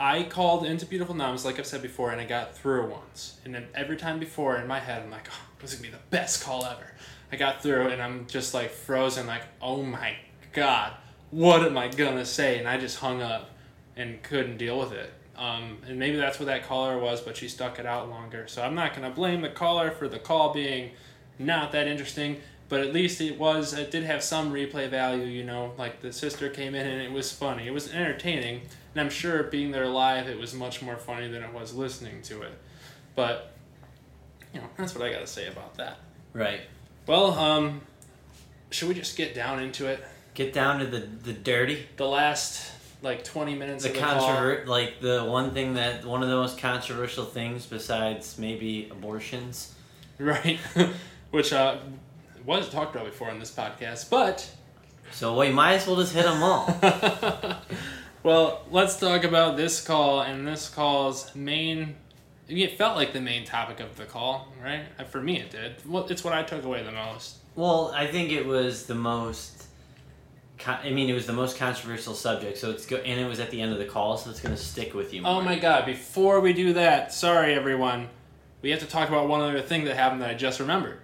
I 0.00 0.24
called 0.24 0.64
into 0.66 0.86
Beautiful 0.86 1.14
Noms, 1.14 1.44
like 1.44 1.58
I've 1.60 1.66
said 1.66 1.82
before, 1.82 2.10
and 2.10 2.20
I 2.20 2.24
got 2.24 2.56
through 2.56 2.90
once. 2.90 3.38
And 3.44 3.54
then 3.54 3.66
every 3.74 3.96
time 3.96 4.18
before 4.18 4.56
in 4.56 4.66
my 4.66 4.80
head, 4.80 5.02
I'm 5.02 5.10
like, 5.10 5.28
oh, 5.30 5.44
this 5.60 5.70
is 5.72 5.76
to 5.78 5.82
be 5.82 5.90
the 5.90 5.98
best 6.10 6.42
call 6.44 6.64
ever. 6.64 6.86
I 7.30 7.36
got 7.36 7.62
through, 7.62 7.88
and 7.88 8.02
I'm 8.02 8.26
just 8.26 8.52
like 8.54 8.70
frozen, 8.70 9.26
like, 9.26 9.42
oh 9.60 9.82
my 9.82 10.16
God, 10.52 10.92
what 11.30 11.62
am 11.64 11.78
I 11.78 11.88
going 11.88 12.16
to 12.16 12.26
say? 12.26 12.58
And 12.58 12.68
I 12.68 12.78
just 12.78 12.98
hung 12.98 13.22
up 13.22 13.50
and 13.96 14.22
couldn't 14.22 14.58
deal 14.58 14.78
with 14.78 14.92
it. 14.92 15.12
Um, 15.36 15.78
and 15.86 15.98
maybe 15.98 16.16
that's 16.16 16.38
what 16.38 16.46
that 16.46 16.66
caller 16.66 16.98
was, 16.98 17.20
but 17.20 17.36
she 17.36 17.48
stuck 17.48 17.78
it 17.78 17.86
out 17.86 18.10
longer. 18.10 18.46
So 18.48 18.62
I'm 18.62 18.74
not 18.74 18.94
going 18.94 19.08
to 19.08 19.14
blame 19.14 19.40
the 19.40 19.48
caller 19.48 19.90
for 19.90 20.08
the 20.08 20.18
call 20.18 20.52
being 20.52 20.90
not 21.38 21.72
that 21.72 21.88
interesting, 21.88 22.40
but 22.68 22.80
at 22.80 22.92
least 22.92 23.20
it 23.20 23.38
was, 23.38 23.72
it 23.72 23.90
did 23.90 24.04
have 24.04 24.22
some 24.22 24.52
replay 24.52 24.88
value, 24.88 25.24
you 25.24 25.44
know, 25.44 25.72
like 25.78 26.00
the 26.00 26.12
sister 26.12 26.48
came 26.48 26.74
in 26.74 26.86
and 26.86 27.02
it 27.02 27.10
was 27.10 27.32
funny. 27.32 27.66
It 27.66 27.72
was 27.72 27.92
entertaining, 27.92 28.62
and 28.94 29.00
I'm 29.00 29.10
sure 29.10 29.42
being 29.44 29.72
there 29.72 29.88
live, 29.88 30.28
it 30.28 30.38
was 30.38 30.54
much 30.54 30.82
more 30.82 30.96
funny 30.96 31.28
than 31.28 31.42
it 31.42 31.52
was 31.52 31.74
listening 31.74 32.22
to 32.22 32.42
it. 32.42 32.52
But, 33.14 33.52
you 34.54 34.60
know, 34.60 34.66
that's 34.76 34.94
what 34.94 35.06
I 35.06 35.12
got 35.12 35.20
to 35.20 35.26
say 35.26 35.48
about 35.48 35.74
that. 35.76 35.98
Right. 36.32 36.60
Well, 37.06 37.32
um, 37.32 37.80
should 38.70 38.88
we 38.88 38.94
just 38.94 39.16
get 39.16 39.34
down 39.34 39.62
into 39.62 39.86
it? 39.86 40.02
Get 40.34 40.52
down 40.52 40.78
to 40.80 40.86
the 40.86 41.00
the 41.00 41.32
dirty. 41.34 41.88
The 41.96 42.06
last, 42.06 42.72
like, 43.02 43.24
20 43.24 43.54
minutes 43.56 43.82
the 43.84 43.90
of 43.90 43.94
the 43.96 44.00
call. 44.00 44.66
like 44.66 45.00
the 45.00 45.24
one 45.24 45.50
thing 45.52 45.74
that 45.74 46.04
one 46.04 46.22
of 46.22 46.28
the 46.28 46.36
most 46.36 46.58
controversial 46.58 47.24
things 47.24 47.66
besides 47.66 48.38
maybe 48.38 48.88
abortions 48.90 49.74
Right. 50.18 50.58
Which 51.30 51.52
uh, 51.52 51.78
was 52.46 52.68
talked 52.68 52.94
about 52.94 53.06
before 53.06 53.30
on 53.30 53.38
this 53.40 53.50
podcast, 53.50 54.08
but 54.10 54.48
so 55.10 55.38
we 55.38 55.50
might 55.50 55.74
as 55.74 55.86
well 55.86 55.96
just 55.96 56.14
hit 56.14 56.24
them 56.24 56.42
all 56.42 56.66
well, 58.22 58.62
let's 58.70 58.96
talk 58.98 59.24
about 59.24 59.56
this 59.56 59.80
call 59.84 60.20
and 60.20 60.46
this 60.46 60.68
call's 60.68 61.34
main. 61.34 61.96
It 62.48 62.76
felt 62.76 62.96
like 62.96 63.12
the 63.12 63.20
main 63.20 63.44
topic 63.44 63.80
of 63.80 63.96
the 63.96 64.04
call, 64.04 64.48
right? 64.62 64.84
For 65.10 65.20
me, 65.22 65.40
it 65.40 65.50
did. 65.50 65.76
Well, 65.86 66.06
it's 66.08 66.22
what 66.22 66.34
I 66.34 66.42
took 66.42 66.64
away 66.64 66.82
the 66.82 66.92
most. 66.92 67.36
well 67.54 67.92
i 67.94 68.06
think 68.06 68.30
it 68.30 68.46
was 68.46 68.86
the 68.86 68.94
most 68.94 69.61
i 70.66 70.90
mean 70.90 71.08
it 71.08 71.12
was 71.14 71.26
the 71.26 71.32
most 71.32 71.56
controversial 71.56 72.14
subject 72.14 72.56
so 72.58 72.70
it's 72.70 72.86
go 72.86 72.96
and 72.98 73.20
it 73.20 73.26
was 73.26 73.40
at 73.40 73.50
the 73.50 73.60
end 73.60 73.72
of 73.72 73.78
the 73.78 73.84
call 73.84 74.16
so 74.16 74.30
it's 74.30 74.40
going 74.40 74.54
to 74.54 74.60
stick 74.60 74.94
with 74.94 75.12
you 75.12 75.22
more. 75.22 75.40
Oh 75.40 75.44
my 75.44 75.58
god! 75.58 75.86
Before 75.86 76.40
we 76.40 76.52
do 76.52 76.72
that, 76.74 77.12
sorry 77.12 77.54
everyone, 77.54 78.08
we 78.60 78.70
have 78.70 78.80
to 78.80 78.86
talk 78.86 79.08
about 79.08 79.28
one 79.28 79.40
other 79.40 79.60
thing 79.60 79.84
that 79.84 79.96
happened 79.96 80.22
that 80.22 80.30
I 80.30 80.34
just 80.34 80.60
remembered. 80.60 80.98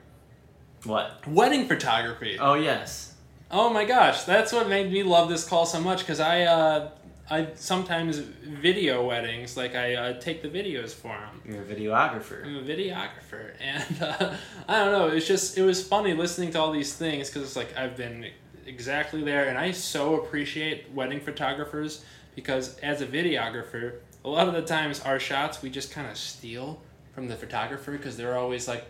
what 0.85 1.27
Wedding 1.27 1.67
photography. 1.67 2.39
oh 2.39 2.55
yes 2.55 3.15
Oh 3.51 3.71
my 3.71 3.85
gosh, 3.87 4.25
that's 4.25 4.53
what 4.53 4.69
made 4.69 4.93
me 4.93 5.03
love 5.03 5.31
this 5.31 5.49
call 5.49 5.65
so 5.65 5.81
much 5.81 6.01
because 6.01 6.21
I 6.21 6.43
uh, 6.43 6.91
I 7.31 7.49
sometimes 7.55 8.19
video 8.19 9.07
weddings, 9.07 9.57
like 9.57 9.75
I 9.75 9.95
uh, 9.95 10.21
take 10.21 10.43
the 10.43 10.49
videos 10.49 10.91
for 10.95 11.09
them. 11.09 11.41
you're 11.47 11.63
a 11.63 11.65
videographer 11.65 12.45
I'm 12.45 12.57
a 12.57 12.63
videographer, 12.63 13.53
and 13.61 14.03
uh, 14.03 14.35
I 14.69 14.85
don't 14.85 14.93
know. 14.93 15.09
It's 15.09 15.27
just 15.27 15.57
it 15.57 15.63
was 15.63 15.87
funny 15.87 16.13
listening 16.15 16.51
to 16.53 16.61
all 16.61 16.73
these 16.73 16.95
things 16.95 17.29
because 17.29 17.43
it's 17.43 17.57
like 17.57 17.75
I've 17.77 17.97
been 17.97 18.27
exactly 18.69 19.23
there, 19.23 19.49
and 19.49 19.59
I 19.59 19.73
so 19.73 20.21
appreciate 20.21 20.93
wedding 20.93 21.21
photographers 21.21 22.05
because 22.35 22.79
as 22.79 23.01
a 23.01 23.07
videographer, 23.07 23.97
a 24.25 24.29
lot 24.29 24.49
of 24.49 24.55
the 24.55 24.63
times 24.63 25.01
our 25.01 25.19
shots 25.19 25.63
we 25.63 25.71
just 25.71 25.91
kind 25.91 26.09
of 26.09 26.17
steal 26.17 26.81
from 27.15 27.29
the 27.29 27.35
photographer 27.37 27.93
because 27.93 28.17
they're 28.17 28.39
always 28.39 28.69
like. 28.69 28.85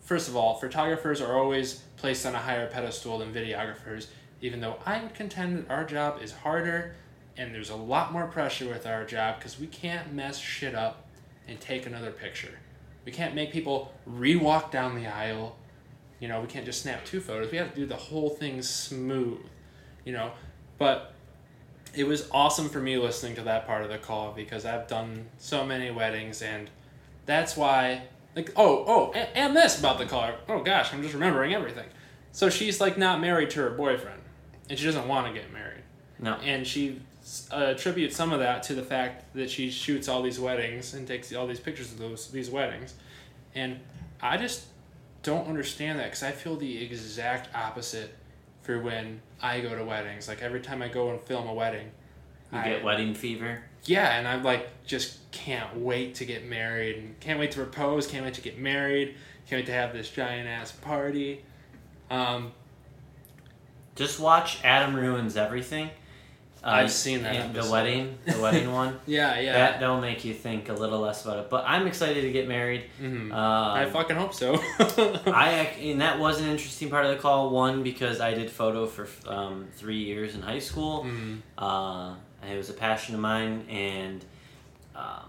First 0.00 0.28
of 0.28 0.36
all, 0.36 0.56
photographers 0.56 1.22
are 1.22 1.38
always 1.38 1.80
placed 1.96 2.26
on 2.26 2.34
a 2.34 2.38
higher 2.38 2.66
pedestal 2.66 3.18
than 3.18 3.32
videographers, 3.32 4.08
even 4.42 4.60
though 4.60 4.76
I 4.84 5.02
would 5.02 5.14
contend 5.14 5.56
that 5.56 5.70
our 5.70 5.84
job 5.84 6.20
is 6.22 6.30
harder 6.30 6.94
and 7.36 7.54
there's 7.54 7.70
a 7.70 7.76
lot 7.76 8.12
more 8.12 8.26
pressure 8.26 8.68
with 8.68 8.86
our 8.86 9.04
job 9.04 9.38
because 9.38 9.58
we 9.58 9.66
can't 9.66 10.12
mess 10.12 10.38
shit 10.38 10.74
up 10.74 11.06
and 11.48 11.60
take 11.60 11.86
another 11.86 12.10
picture. 12.10 12.58
We 13.04 13.12
can't 13.12 13.34
make 13.34 13.52
people 13.52 13.92
re-walk 14.06 14.70
down 14.70 14.94
the 14.94 15.06
aisle. 15.06 15.56
You 16.24 16.28
know, 16.28 16.40
we 16.40 16.46
can't 16.46 16.64
just 16.64 16.80
snap 16.80 17.04
two 17.04 17.20
photos. 17.20 17.52
We 17.52 17.58
have 17.58 17.74
to 17.74 17.76
do 17.76 17.84
the 17.84 17.96
whole 17.96 18.30
thing 18.30 18.62
smooth. 18.62 19.40
You 20.06 20.14
know, 20.14 20.32
but 20.78 21.12
it 21.94 22.06
was 22.06 22.26
awesome 22.30 22.70
for 22.70 22.80
me 22.80 22.96
listening 22.96 23.34
to 23.34 23.42
that 23.42 23.66
part 23.66 23.82
of 23.82 23.90
the 23.90 23.98
call 23.98 24.32
because 24.32 24.64
I've 24.64 24.88
done 24.88 25.26
so 25.36 25.66
many 25.66 25.90
weddings 25.90 26.40
and 26.40 26.70
that's 27.26 27.58
why 27.58 28.04
like 28.34 28.52
oh 28.56 28.84
oh 28.86 29.12
and, 29.12 29.28
and 29.34 29.56
this 29.56 29.78
about 29.78 29.98
the 29.98 30.06
call 30.06 30.32
oh 30.48 30.62
gosh 30.62 30.94
I'm 30.94 31.02
just 31.02 31.12
remembering 31.12 31.52
everything 31.52 31.86
so 32.32 32.48
she's 32.48 32.80
like 32.80 32.96
not 32.96 33.20
married 33.20 33.50
to 33.50 33.60
her 33.60 33.70
boyfriend 33.70 34.20
and 34.70 34.78
she 34.78 34.86
doesn't 34.86 35.06
want 35.06 35.26
to 35.26 35.32
get 35.38 35.52
married 35.52 35.82
No. 36.18 36.34
and 36.42 36.66
she 36.66 37.00
uh, 37.52 37.74
attributes 37.76 38.16
some 38.16 38.32
of 38.32 38.40
that 38.40 38.62
to 38.64 38.74
the 38.74 38.82
fact 38.82 39.34
that 39.34 39.50
she 39.50 39.70
shoots 39.70 40.08
all 40.08 40.22
these 40.22 40.40
weddings 40.40 40.94
and 40.94 41.06
takes 41.06 41.32
all 41.34 41.46
these 41.46 41.60
pictures 41.60 41.92
of 41.92 41.98
those 41.98 42.30
these 42.30 42.50
weddings 42.50 42.94
and 43.54 43.78
I 44.20 44.36
just 44.38 44.64
don't 45.24 45.48
understand 45.48 45.98
that 45.98 46.04
because 46.04 46.22
I 46.22 46.30
feel 46.30 46.56
the 46.56 46.82
exact 46.84 47.54
opposite 47.54 48.14
for 48.62 48.78
when 48.80 49.20
I 49.42 49.60
go 49.60 49.74
to 49.76 49.84
weddings 49.84 50.28
like 50.28 50.40
every 50.40 50.60
time 50.60 50.80
I 50.80 50.88
go 50.88 51.10
and 51.10 51.20
film 51.20 51.48
a 51.48 51.52
wedding 51.54 51.90
You 52.52 52.58
I- 52.58 52.64
get 52.68 52.84
wedding 52.84 53.14
fever. 53.14 53.62
yeah, 53.84 54.16
and 54.18 54.28
I'm 54.28 54.42
like 54.44 54.68
just 54.86 55.18
can't 55.32 55.76
wait 55.78 56.14
to 56.16 56.24
get 56.24 56.46
married 56.46 56.96
and 56.98 57.18
can't 57.20 57.38
wait 57.40 57.50
to 57.52 57.58
propose, 57.58 58.06
can't 58.06 58.24
wait 58.24 58.34
to 58.34 58.40
get 58.40 58.58
married, 58.58 59.16
can't 59.48 59.58
wait 59.60 59.66
to 59.66 59.72
have 59.72 59.92
this 59.92 60.08
giant 60.08 60.48
ass 60.48 60.70
party. 60.72 61.42
Um, 62.10 62.52
Just 63.96 64.18
watch 64.20 64.58
Adam 64.64 64.94
ruins 64.96 65.36
everything. 65.36 65.90
I've 66.64 66.90
seen 66.90 67.22
that 67.22 67.34
in 67.34 67.52
The 67.52 67.70
wedding, 67.70 68.18
the 68.24 68.40
wedding 68.40 68.72
one. 68.72 68.98
yeah, 69.06 69.38
yeah. 69.38 69.52
That 69.52 69.80
that'll 69.80 70.00
make 70.00 70.24
you 70.24 70.32
think 70.32 70.68
a 70.68 70.72
little 70.72 71.00
less 71.00 71.24
about 71.24 71.38
it. 71.38 71.50
But 71.50 71.64
I'm 71.66 71.86
excited 71.86 72.22
to 72.22 72.32
get 72.32 72.48
married. 72.48 72.84
Mhm. 73.00 73.32
Um, 73.32 73.32
I 73.32 73.84
fucking 73.84 74.16
hope 74.16 74.32
so. 74.32 74.54
I 75.26 75.70
and 75.80 76.00
that 76.00 76.18
was 76.18 76.40
an 76.40 76.48
interesting 76.48 76.88
part 76.88 77.04
of 77.04 77.10
the 77.14 77.20
call. 77.20 77.50
One 77.50 77.82
because 77.82 78.20
I 78.20 78.32
did 78.34 78.50
photo 78.50 78.86
for 78.86 79.06
um, 79.28 79.68
three 79.76 79.98
years 79.98 80.34
in 80.34 80.42
high 80.42 80.58
school. 80.58 81.04
Mhm. 81.04 81.38
Uh, 81.58 82.14
it 82.50 82.56
was 82.56 82.70
a 82.70 82.74
passion 82.74 83.14
of 83.14 83.20
mine, 83.20 83.66
and 83.68 84.24
um, 84.96 85.28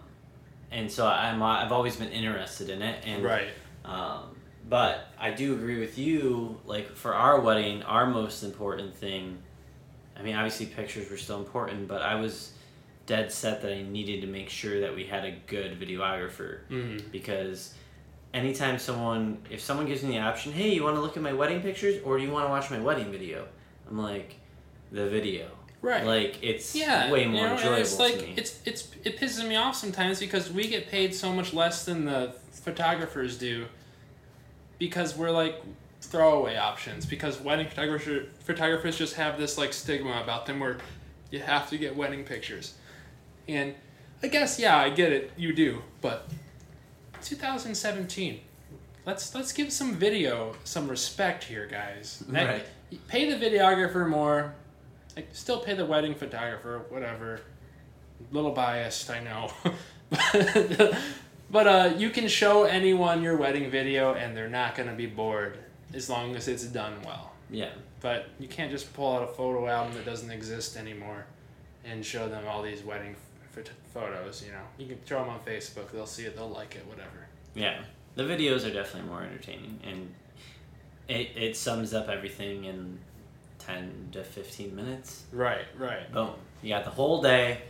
and 0.72 0.92
so 0.92 1.06
I'm 1.08 1.42
I've 1.44 1.72
always 1.72 1.96
been 1.96 2.10
interested 2.12 2.70
in 2.70 2.82
it. 2.82 3.04
And 3.06 3.24
Right. 3.24 3.50
Um, 3.84 4.36
but 4.68 5.08
I 5.20 5.32
do 5.32 5.54
agree 5.54 5.80
with 5.80 5.98
you. 5.98 6.60
Like 6.66 6.88
for 6.96 7.14
our 7.14 7.40
wedding, 7.40 7.84
our 7.84 8.06
most 8.08 8.44
important 8.44 8.96
thing. 8.96 9.40
I 10.18 10.22
mean, 10.22 10.36
obviously 10.36 10.66
pictures 10.68 11.10
were 11.10 11.18
still 11.18 11.40
important, 11.40 11.88
but 11.88 12.02
I 12.02 12.16
was 12.16 12.52
dead 13.06 13.32
set 13.32 13.62
that 13.62 13.72
I 13.74 13.84
needed 13.84 14.22
to 14.22 14.28
make 14.28 14.50
sure 14.50 14.82
that 14.82 14.96
we 14.96 15.04
had 15.06 15.26
a 15.26 15.32
good 15.48 15.80
videographer 15.80 16.60
Mhm. 16.70 17.12
because 17.12 17.74
anytime 18.34 18.80
someone 18.80 19.38
if 19.50 19.62
someone 19.62 19.86
gives 19.86 20.02
me 20.04 20.12
the 20.14 20.20
option 20.20 20.52
hey 20.52 20.74
you 20.74 20.84
want 20.84 20.96
to 20.96 21.00
look 21.02 21.16
at 21.16 21.22
my 21.24 21.32
wedding 21.32 21.62
pictures 21.62 22.02
or 22.04 22.18
do 22.18 22.24
you 22.24 22.32
want 22.32 22.46
to 22.46 22.50
watch 22.50 22.70
my 22.70 22.80
wedding 22.80 23.10
video 23.12 23.48
i'm 23.90 23.98
like 23.98 24.36
the 24.92 25.08
video 25.08 25.48
Right. 25.82 26.04
like 26.04 26.44
it's 26.44 26.76
yeah, 26.76 27.10
way 27.12 27.24
you 27.24 27.30
more 27.30 27.46
know, 27.48 27.54
enjoyable 27.54 27.78
It's 27.82 27.98
like 28.00 28.16
me 28.18 28.34
it's 28.36 28.60
it's 28.66 28.90
it 29.06 29.18
pisses 29.20 29.48
me 29.48 29.56
off 29.56 29.76
sometimes 29.76 30.20
because 30.20 30.52
we 30.52 30.68
get 30.68 30.90
paid 30.90 31.14
so 31.16 31.32
much 31.32 31.54
less 31.54 31.86
than 31.86 32.04
the 32.06 32.34
photographers 32.52 33.38
do, 33.38 33.68
because 34.80 35.16
we're 35.16 35.32
like 35.32 35.62
throwaway 36.02 36.56
options. 36.58 37.06
Because 37.06 37.40
wedding 37.40 37.68
photographer 37.68 38.26
photographers 38.40 38.98
just 38.98 39.16
have 39.16 39.38
this 39.38 39.58
like 39.58 39.74
stigma 39.74 40.22
about 40.22 40.46
them 40.46 40.60
where 40.60 40.78
you 41.32 41.40
have 41.40 41.70
to 41.70 41.78
get 41.78 41.96
wedding 41.96 42.24
pictures, 42.24 42.76
and 43.48 43.74
I 44.24 44.28
guess 44.28 44.60
yeah 44.60 44.78
I 44.78 44.90
get 44.90 45.12
it 45.12 45.32
you 45.38 45.54
do, 45.54 45.82
but 46.02 46.28
2017. 47.24 48.40
Let's 49.06 49.36
let's 49.36 49.52
give 49.52 49.72
some 49.72 49.94
video 49.96 50.56
some 50.64 50.88
respect 50.88 51.44
here, 51.44 51.68
guys. 51.68 52.24
That- 52.30 52.48
Right. 52.48 52.66
Pay 53.08 53.30
the 53.34 53.44
videographer 53.44 54.08
more. 54.08 54.54
Like, 55.16 55.30
still 55.34 55.60
pay 55.60 55.74
the 55.74 55.86
wedding 55.86 56.14
photographer, 56.14 56.86
whatever. 56.90 57.42
little 58.32 58.52
biased, 58.52 59.10
I 59.10 59.20
know. 59.22 59.52
but 60.10 60.98
but 61.50 61.68
uh, 61.68 61.94
you 61.98 62.10
can 62.10 62.28
show 62.28 62.64
anyone 62.64 63.22
your 63.24 63.38
wedding 63.38 63.70
video 63.72 64.14
and 64.14 64.36
they're 64.38 64.50
not 64.50 64.76
going 64.76 64.88
to 64.90 64.96
be 64.96 65.08
bored 65.08 65.58
as 65.96 66.10
long 66.10 66.36
as 66.36 66.48
it's 66.48 66.64
done 66.66 66.94
well. 67.06 67.32
yeah 67.50 67.70
But 68.02 68.28
you 68.40 68.48
can't 68.48 68.70
just 68.72 68.94
pull 68.94 69.16
out 69.16 69.24
a 69.24 69.28
photo 69.28 69.68
album 69.68 69.94
that 69.96 70.06
doesn't 70.06 70.30
exist 70.32 70.78
anymore 70.78 71.26
and 71.86 72.06
show 72.06 72.28
them 72.28 72.44
all 72.48 72.62
these 72.62 72.84
wedding 72.84 73.16
f- 73.56 73.64
photos, 73.94 74.44
you 74.46 74.52
know. 74.52 74.62
You 74.78 74.88
can 74.88 74.98
throw 75.06 75.20
them 75.20 75.30
on 75.30 75.40
Facebook, 75.40 75.92
they'll 75.92 76.06
see 76.06 76.26
it, 76.26 76.36
they'll 76.36 76.50
like 76.50 76.76
it, 76.76 76.86
whatever. 76.88 77.28
yeah 77.56 77.82
the 78.16 78.24
videos 78.24 78.66
are 78.66 78.72
definitely 78.74 79.10
more 79.10 79.22
entertaining 79.24 79.80
and 79.84 80.14
it, 81.08 81.32
it 81.36 81.56
sums 81.58 81.94
up 81.94 82.08
everything 82.10 82.64
in 82.66 82.98
10 83.60 84.10
to 84.14 84.24
15 84.24 84.76
minutes 84.76 85.24
Right, 85.32 85.66
right. 85.78 86.12
boom 86.14 86.32
you 86.62 86.70
got 86.70 86.84
the 86.86 86.92
whole 86.92 87.22
day 87.22 87.62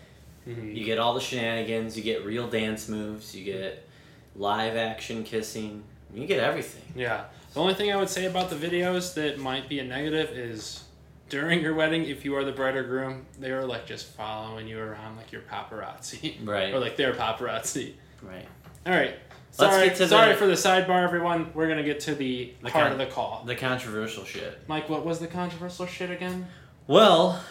Mhm. 0.47 0.75
you 0.75 0.85
get 0.85 0.99
all 0.99 1.13
the 1.15 1.19
shenanigans 1.19 1.97
you 1.97 2.03
get 2.03 2.23
real 2.25 2.47
dance 2.47 2.87
moves 2.87 3.35
you 3.35 3.43
get 3.43 3.87
live 4.35 4.75
action 4.75 5.23
kissing 5.23 5.83
you 6.13 6.27
get 6.27 6.39
everything 6.39 6.83
Yeah. 6.95 7.25
The 7.55 7.61
only 7.61 7.73
thing 7.73 7.89
I 7.91 7.95
would 7.95 8.09
say 8.09 8.25
about 8.25 8.49
the 8.49 8.55
videos 8.57 9.13
that 9.13 9.39
might 9.39 9.69
be 9.69 9.79
a 9.79 9.83
negative 9.85 10.29
is 10.37 10.83
during 11.29 11.61
your 11.61 11.73
wedding, 11.73 12.03
if 12.03 12.25
you 12.25 12.35
are 12.35 12.43
the 12.43 12.51
bride 12.51 12.75
or 12.75 12.83
groom, 12.83 13.25
they 13.39 13.49
are 13.51 13.63
like 13.65 13.85
just 13.87 14.07
following 14.07 14.67
you 14.67 14.77
around 14.77 15.15
like 15.15 15.31
you're 15.31 15.41
paparazzi. 15.41 16.35
Right. 16.45 16.73
or 16.73 16.79
like 16.79 16.97
they're 16.97 17.13
paparazzi. 17.13 17.93
right 18.21 18.45
All 18.85 18.91
right. 18.93 19.15
Sorry, 19.51 19.95
sorry 19.95 20.33
the- 20.33 20.37
for 20.37 20.47
the 20.47 20.53
sidebar, 20.53 21.01
everyone. 21.05 21.51
We're 21.53 21.69
gonna 21.69 21.83
get 21.83 22.01
to 22.01 22.13
the, 22.15 22.53
The 22.61 22.69
part 22.71 22.83
con- 22.83 22.91
of 22.91 22.97
the 22.97 23.05
call. 23.05 23.43
the 23.45 23.55
controversial 23.55 24.25
shit 24.25 24.59
Mike, 24.67 24.89
what 24.89 25.05
was 25.05 25.19
the 25.19 25.27
controversial 25.27 25.85
shit 25.85 26.11
again? 26.11 26.47
Well, 26.87 27.41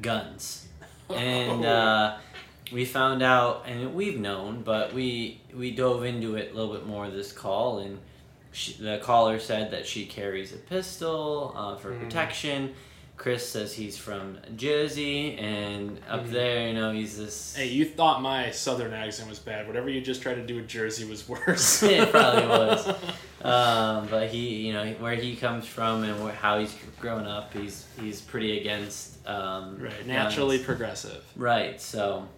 guns, 0.00 0.68
and 1.10 1.64
uh, 1.66 2.18
we 2.72 2.84
found 2.84 3.22
out, 3.22 3.64
and 3.66 3.94
we've 3.94 4.18
known, 4.18 4.62
but 4.62 4.92
we 4.92 5.40
we 5.54 5.70
dove 5.72 6.04
into 6.04 6.36
it 6.36 6.52
a 6.52 6.54
little 6.54 6.72
bit 6.72 6.86
more 6.86 7.08
this 7.10 7.32
call, 7.32 7.78
and 7.80 7.98
she, 8.52 8.72
the 8.74 8.98
caller 9.02 9.38
said 9.38 9.70
that 9.72 9.86
she 9.86 10.06
carries 10.06 10.52
a 10.52 10.56
pistol 10.56 11.54
uh, 11.56 11.76
for 11.76 11.92
Mhm. 11.92 12.00
protection. 12.04 12.74
Chris 13.16 13.46
says 13.46 13.74
he's 13.74 13.98
from 13.98 14.38
Jersey, 14.56 15.36
and 15.36 16.00
up 16.08 16.24
Mhm. 16.24 16.30
there, 16.30 16.68
you 16.68 16.72
know, 16.74 16.90
he's 16.90 17.18
this. 17.18 17.54
Hey, 17.54 17.66
you 17.68 17.84
thought 17.84 18.22
my 18.22 18.50
southern 18.50 18.94
accent 18.94 19.28
was 19.28 19.38
bad. 19.38 19.66
Whatever 19.66 19.90
you 19.90 20.00
just 20.00 20.22
tried 20.22 20.36
to 20.36 20.46
do 20.46 20.56
with 20.56 20.66
Jersey 20.68 21.04
was 21.04 21.28
worse. 21.28 21.82
It 21.82 22.10
probably 22.10 22.46
was. 22.46 22.88
Um, 23.42 24.06
but 24.10 24.28
he, 24.28 24.66
you 24.66 24.74
know, 24.74 24.84
where 25.00 25.14
he 25.14 25.34
comes 25.34 25.66
from 25.66 26.02
and 26.04 26.22
where, 26.22 26.30
how 26.34 26.58
he's 26.58 26.74
grown 27.00 27.26
up, 27.26 27.54
he's 27.54 27.86
he's 27.98 28.20
pretty 28.20 28.58
against. 28.60 29.26
Um, 29.26 29.78
right. 29.80 30.06
Naturally 30.06 30.56
guns. 30.58 30.66
progressive. 30.66 31.24
Right. 31.36 31.80
So, 31.80 32.28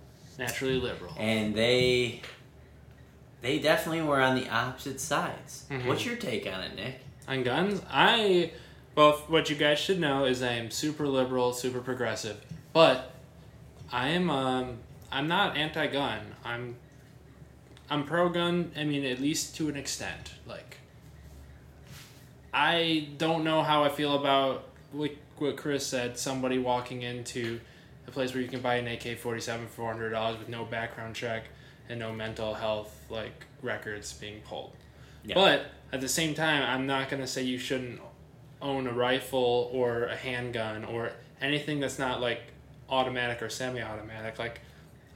Naturally 0.47 0.81
liberal. 0.81 1.15
and 1.19 1.55
they 1.55 2.21
they 3.41 3.59
definitely 3.59 4.03
were 4.03 4.21
on 4.21 4.37
the 4.37 4.49
opposite 4.49 5.01
sides. 5.01 5.65
Mhm. 5.71 5.87
What's 5.87 6.05
your 6.07 6.17
take 6.17 6.47
on 6.47 6.61
it, 6.63 6.77
Nick? 6.77 7.01
On 7.29 7.43
guns, 7.43 7.81
I 7.91 8.53
well, 8.95 9.13
what 9.29 9.49
you 9.51 9.57
guys 9.57 9.79
should 9.79 9.99
know 10.01 10.25
is 10.27 10.43
I 10.43 10.53
am 10.53 10.71
super 10.71 11.07
liberal, 11.09 11.53
super 11.53 11.81
progressive, 11.81 12.39
but 12.73 13.13
I 13.91 14.09
am 14.09 14.31
um 14.31 14.79
I'm 15.11 15.29
not 15.29 15.57
anti-gun. 15.57 16.21
I'm 16.45 16.77
I'm 17.91 18.05
pro-gun. 18.07 18.73
I 18.77 18.85
mean, 18.85 19.05
at 19.05 19.21
least 19.21 19.55
to 19.57 19.69
an 19.69 19.77
extent. 19.77 20.33
Like, 20.47 20.79
I 22.55 23.09
don't 23.19 23.45
know 23.45 23.63
how 23.63 23.85
I 23.85 23.89
feel 23.89 24.15
about 24.19 24.65
like 24.95 25.17
what 25.39 25.57
Chris 25.57 25.87
said. 25.87 26.19
Somebody 26.19 26.59
walking 26.59 27.03
into 27.03 27.61
a 28.07 28.11
place 28.11 28.35
where 28.35 28.43
you 28.43 28.49
can 28.49 28.61
buy 28.61 28.77
an 28.77 28.89
AK 28.89 29.19
forty 29.19 29.41
seven 29.41 29.67
for 29.67 29.73
four 29.73 29.93
hundred 29.93 30.11
dollars 30.11 30.39
with 30.39 30.49
no 30.49 30.65
background 30.65 31.15
check 31.15 31.45
and 31.89 31.99
no 31.99 32.13
mental 32.13 32.55
health 32.55 32.95
like 33.11 33.47
records 33.63 34.13
being 34.13 34.41
pulled. 34.41 34.73
Yeah. 35.25 35.35
But 35.35 35.67
at 35.93 36.01
the 36.01 36.09
same 36.09 36.35
time, 36.35 36.63
I'm 36.63 36.87
not 36.87 37.09
gonna 37.09 37.27
say 37.27 37.43
you 37.43 37.59
shouldn't 37.59 38.01
own 38.61 38.87
a 38.87 38.93
rifle 38.93 39.71
or 39.73 40.05
a 40.05 40.17
handgun 40.17 40.85
or 40.85 41.13
anything 41.41 41.81
that's 41.81 41.99
not 41.99 42.21
like 42.21 42.41
automatic 42.89 43.43
or 43.43 43.49
semi-automatic. 43.49 44.39
Like, 44.39 44.61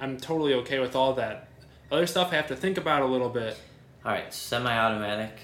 I'm 0.00 0.18
totally 0.18 0.54
okay 0.54 0.78
with 0.80 0.96
all 0.96 1.14
that. 1.14 1.48
Other 1.90 2.06
stuff 2.06 2.32
I 2.32 2.36
have 2.36 2.48
to 2.48 2.56
think 2.56 2.78
about 2.78 3.02
a 3.02 3.06
little 3.06 3.28
bit. 3.28 3.58
All 4.04 4.12
right, 4.12 4.32
semi-automatic 4.32 5.38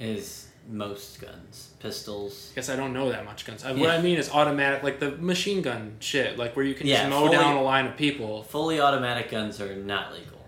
is 0.00 0.48
most 0.68 1.20
guns, 1.20 1.70
pistols. 1.80 2.52
Guess 2.54 2.68
I 2.70 2.76
don't 2.76 2.92
know 2.92 3.10
that 3.10 3.24
much 3.24 3.44
guns. 3.44 3.64
I 3.64 3.72
What 3.72 3.90
I 3.90 4.00
mean 4.00 4.16
is 4.18 4.30
automatic, 4.30 4.82
like 4.82 4.98
the 5.00 5.10
machine 5.12 5.62
gun 5.62 5.96
shit, 6.00 6.38
like 6.38 6.56
where 6.56 6.64
you 6.64 6.74
can 6.74 6.86
Yeah, 6.86 6.98
just 7.02 7.10
mow 7.10 7.26
fully- 7.26 7.36
down 7.36 7.56
a 7.56 7.62
line 7.62 7.86
of 7.86 7.96
people. 7.96 8.42
Fully 8.44 8.80
automatic 8.80 9.30
guns 9.30 9.60
are 9.60 9.74
not 9.76 10.12
legal. 10.12 10.38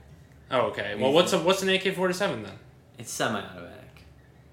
Oh, 0.50 0.60
okay. 0.68 0.94
Well, 0.98 1.12
what's 1.12 1.32
a 1.32 1.38
what's 1.38 1.62
an 1.62 1.68
AK-47 1.68 2.44
then? 2.44 2.58
It's 2.98 3.10
semi-automatic. 3.10 3.72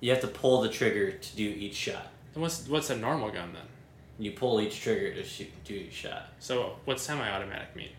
You 0.01 0.11
have 0.11 0.21
to 0.21 0.27
pull 0.27 0.61
the 0.61 0.69
trigger 0.69 1.11
to 1.11 1.35
do 1.35 1.43
each 1.43 1.75
shot. 1.75 2.07
And 2.33 2.41
What's 2.41 2.67
what's 2.67 2.89
a 2.89 2.95
normal 2.97 3.29
gun 3.31 3.53
then? 3.53 3.63
You 4.19 4.31
pull 4.31 4.59
each 4.61 4.81
trigger 4.81 5.13
to 5.13 5.23
shoot, 5.23 5.49
do 5.63 5.73
each 5.75 5.93
shot. 5.93 6.29
So 6.39 6.77
what's 6.85 7.03
semi-automatic 7.03 7.75
mean? 7.75 7.89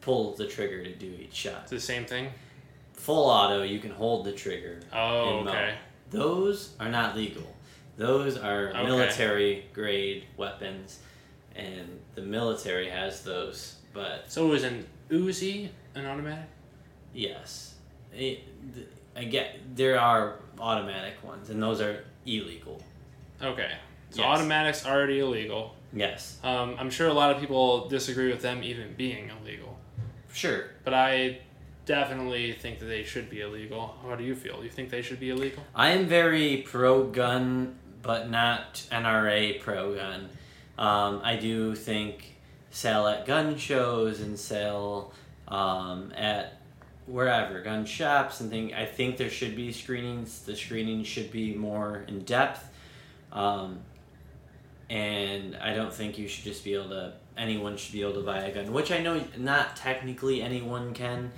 Pull 0.00 0.34
the 0.34 0.46
trigger 0.46 0.82
to 0.82 0.92
do 0.94 1.06
each 1.20 1.34
shot. 1.34 1.60
It's 1.62 1.70
the 1.70 1.80
same 1.80 2.04
thing. 2.04 2.28
Full 2.94 3.28
auto, 3.28 3.62
you 3.62 3.78
can 3.78 3.90
hold 3.90 4.24
the 4.24 4.32
trigger. 4.32 4.80
Oh, 4.92 5.36
and 5.38 5.44
mow. 5.46 5.52
Those 6.10 6.74
are 6.80 6.88
not 6.88 7.16
legal. 7.16 7.54
Those 7.96 8.36
are 8.36 8.68
Okay. 8.70 8.84
military 8.84 9.64
grade 9.72 10.24
weapons, 10.36 11.00
and 11.54 11.98
the 12.14 12.22
military 12.22 12.88
has 12.90 13.22
those. 13.22 13.76
But 13.92 14.30
So 14.30 14.46
it 14.46 14.50
was 14.50 14.64
an 14.64 14.86
Uzi 15.10 15.70
an 15.94 16.04
automatic? 16.06 16.48
yes, 17.14 17.76
it, 18.14 18.40
I 19.16 19.24
get 19.24 19.58
there 19.74 19.98
are 19.98 20.36
automatic 20.60 21.14
ones, 21.24 21.48
and 21.50 21.62
those 21.62 21.80
are 21.80 22.04
illegal. 22.26 22.82
Okay. 23.42 23.72
So 24.10 24.22
Yes. 24.22 24.26
automatics 24.38 24.86
already 24.86 25.20
illegal. 25.20 25.74
Yes, 25.92 26.38
Um, 26.44 26.76
I'm 26.78 26.90
sure 26.90 27.08
a 27.08 27.12
lot 27.14 27.34
of 27.34 27.40
people 27.40 27.88
disagree 27.88 28.30
with 28.30 28.42
them 28.42 28.62
even 28.62 28.92
being 28.94 29.30
illegal, 29.30 29.78
sure. 30.32 30.70
but 30.84 30.92
I 30.92 31.38
definitely 31.86 32.52
think 32.52 32.80
that 32.80 32.86
they 32.86 33.04
should 33.04 33.30
be 33.30 33.40
illegal. 33.40 33.96
How 34.02 34.16
do 34.16 34.24
you 34.24 34.34
feel? 34.34 34.62
You 34.62 34.68
think 34.68 34.90
they 34.90 35.02
should 35.02 35.20
be 35.20 35.30
illegal? 35.30 35.62
I 35.74 35.90
am 35.90 36.06
very 36.06 36.58
pro 36.66 37.04
gun, 37.04 37.78
but 38.02 38.28
not 38.28 38.84
NRA 38.92 39.60
pro 39.60 39.94
gun. 39.94 40.28
Um, 40.76 41.20
I 41.24 41.36
do 41.36 41.74
think 41.74 42.36
sell 42.70 43.08
at 43.08 43.24
gun 43.24 43.56
shows 43.56 44.20
and 44.20 44.38
sell 44.38 45.14
um, 45.48 46.12
at 46.14 46.60
wherever 47.06 47.62
gun 47.62 47.86
shops 47.86 48.40
and 48.40 48.50
thing. 48.50 48.74
I 48.74 48.84
think 48.84 49.16
there 49.16 49.30
should 49.30 49.56
be 49.56 49.72
screenings. 49.72 50.40
The 50.40 50.56
screenings 50.56 51.06
should 51.06 51.30
be 51.30 51.54
more 51.54 52.04
in 52.08 52.24
depth, 52.24 52.68
um, 53.32 53.78
and 54.90 55.56
I 55.56 55.72
don't 55.72 55.92
think 55.92 56.18
you 56.18 56.28
should 56.28 56.44
just 56.44 56.64
be 56.64 56.74
able 56.74 56.90
to. 56.90 57.14
Anyone 57.38 57.76
should 57.76 57.92
be 57.92 58.00
able 58.00 58.14
to 58.14 58.22
buy 58.22 58.38
a 58.38 58.54
gun, 58.54 58.72
which 58.72 58.90
I 58.90 59.02
know 59.02 59.22
not 59.36 59.76
technically 59.76 60.40
anyone 60.40 60.94
can 60.94 61.32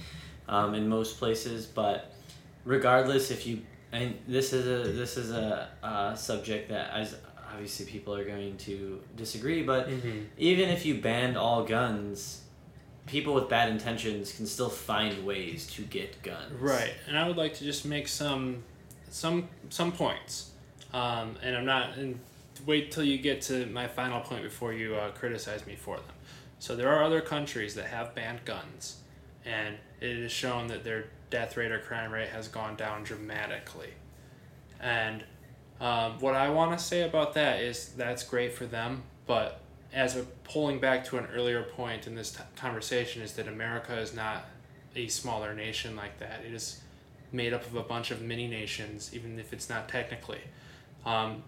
um, 0.49 0.75
in 0.75 0.89
most 0.89 1.19
places, 1.19 1.67
but 1.67 2.13
regardless, 2.65 3.31
if 3.31 3.47
you 3.47 3.63
and 3.93 4.15
this 4.27 4.53
is 4.53 4.67
a 4.67 4.91
this 4.93 5.17
is 5.17 5.31
a, 5.31 5.69
uh 5.83 6.15
subject 6.15 6.69
that 6.69 6.91
as 6.93 7.17
obviously 7.53 7.87
people 7.87 8.15
are 8.15 8.25
going 8.25 8.57
to 8.59 9.01
disagree, 9.17 9.63
but 9.63 9.89
Mm-hmm. 9.89 10.21
even 10.37 10.69
if 10.69 10.85
you 10.85 11.01
banned 11.01 11.37
all 11.39 11.65
guns, 11.65 12.43
people 13.07 13.33
with 13.35 13.49
bad 13.49 13.71
intentions 13.71 14.33
can 14.33 14.47
still 14.47 14.69
find 14.69 15.25
ways 15.25 15.67
to 15.75 15.83
get 15.83 16.23
guns. 16.23 16.53
Right, 16.61 16.93
and 17.07 17.17
I 17.17 17.27
would 17.27 17.37
like 17.39 17.55
to 17.55 17.65
just 17.65 17.85
make 17.87 18.09
some 18.09 18.63
some 19.11 19.49
some 19.71 19.93
points, 19.93 20.51
um, 20.93 21.37
and 21.43 21.57
I'm 21.57 21.65
not. 21.65 21.97
And 21.97 22.21
wait 22.67 22.91
till 22.91 23.05
you 23.05 23.17
get 23.19 23.41
to 23.41 23.65
my 23.67 23.87
final 23.87 24.21
point 24.21 24.43
before 24.43 24.73
you 24.73 24.97
uh, 24.97 25.11
criticize 25.13 25.65
me 25.65 25.77
for 25.77 25.95
them. 25.97 26.05
So 26.59 26.75
there 26.75 26.89
are 26.89 27.05
other 27.05 27.21
countries 27.21 27.77
that 27.77 27.87
have 27.87 28.17
banned 28.17 28.45
guns, 28.45 28.97
and 29.49 29.77
it 30.01 30.17
is 30.19 30.31
shown 30.31 30.69
that 30.69 30.85
their 30.85 31.07
death 31.31 31.57
rate 31.57 31.73
or 31.73 31.79
crime 31.79 32.13
rate 32.13 32.29
has 32.29 32.49
gone 32.49 32.77
down 32.77 33.03
dramatically. 33.03 33.91
And 34.81 35.25
um, 35.81 36.19
what 36.21 36.35
I 36.35 36.51
want 36.51 36.77
to 36.79 36.85
say 36.85 37.03
about 37.03 37.35
that 37.35 37.63
is 37.63 37.91
that's 37.97 38.23
great 38.23 38.53
for 38.53 38.67
them, 38.67 39.03
but 39.27 39.61
as 39.93 40.17
a 40.17 40.23
pulling 40.45 40.81
back 40.81 41.05
to 41.07 41.19
an 41.19 41.27
earlier 41.35 41.63
point 41.63 42.07
in 42.07 42.15
this 42.15 42.33
t- 42.33 42.43
conversation 42.57 43.23
is 43.23 43.33
that 43.35 43.49
America 43.49 43.97
is 43.99 44.15
not 44.15 44.47
a 44.95 45.09
smaller 45.09 45.55
nation 45.55 45.97
like 45.97 46.19
that. 46.19 46.43
It 46.45 46.53
is 46.53 46.81
made 47.33 47.53
up 47.53 47.65
of 47.67 47.75
a 47.75 47.83
bunch 47.83 48.11
of 48.11 48.21
mini 48.21 48.49
nations, 48.49 49.11
even 49.15 49.39
if 49.39 49.53
it's 49.53 49.69
not 49.69 49.89
technically. 49.89 50.41
Um, 51.07 51.43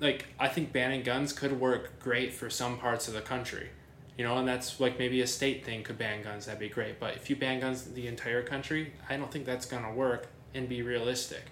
like 0.00 0.26
I 0.38 0.48
think 0.48 0.72
banning 0.72 1.02
guns 1.02 1.32
could 1.32 1.58
work 1.58 1.98
great 2.00 2.32
for 2.32 2.50
some 2.50 2.78
parts 2.78 3.08
of 3.08 3.14
the 3.14 3.20
country, 3.20 3.70
you 4.16 4.24
know, 4.24 4.36
and 4.38 4.46
that's 4.46 4.78
like 4.80 4.98
maybe 4.98 5.20
a 5.22 5.26
state 5.26 5.64
thing 5.64 5.82
could 5.82 5.98
ban 5.98 6.22
guns. 6.22 6.46
That'd 6.46 6.60
be 6.60 6.68
great. 6.68 7.00
But 7.00 7.16
if 7.16 7.30
you 7.30 7.36
ban 7.36 7.60
guns 7.60 7.84
the 7.84 8.06
entire 8.06 8.42
country, 8.42 8.92
I 9.08 9.16
don't 9.16 9.30
think 9.30 9.44
that's 9.44 9.66
gonna 9.66 9.92
work 9.92 10.28
and 10.54 10.68
be 10.68 10.82
realistic. 10.82 11.44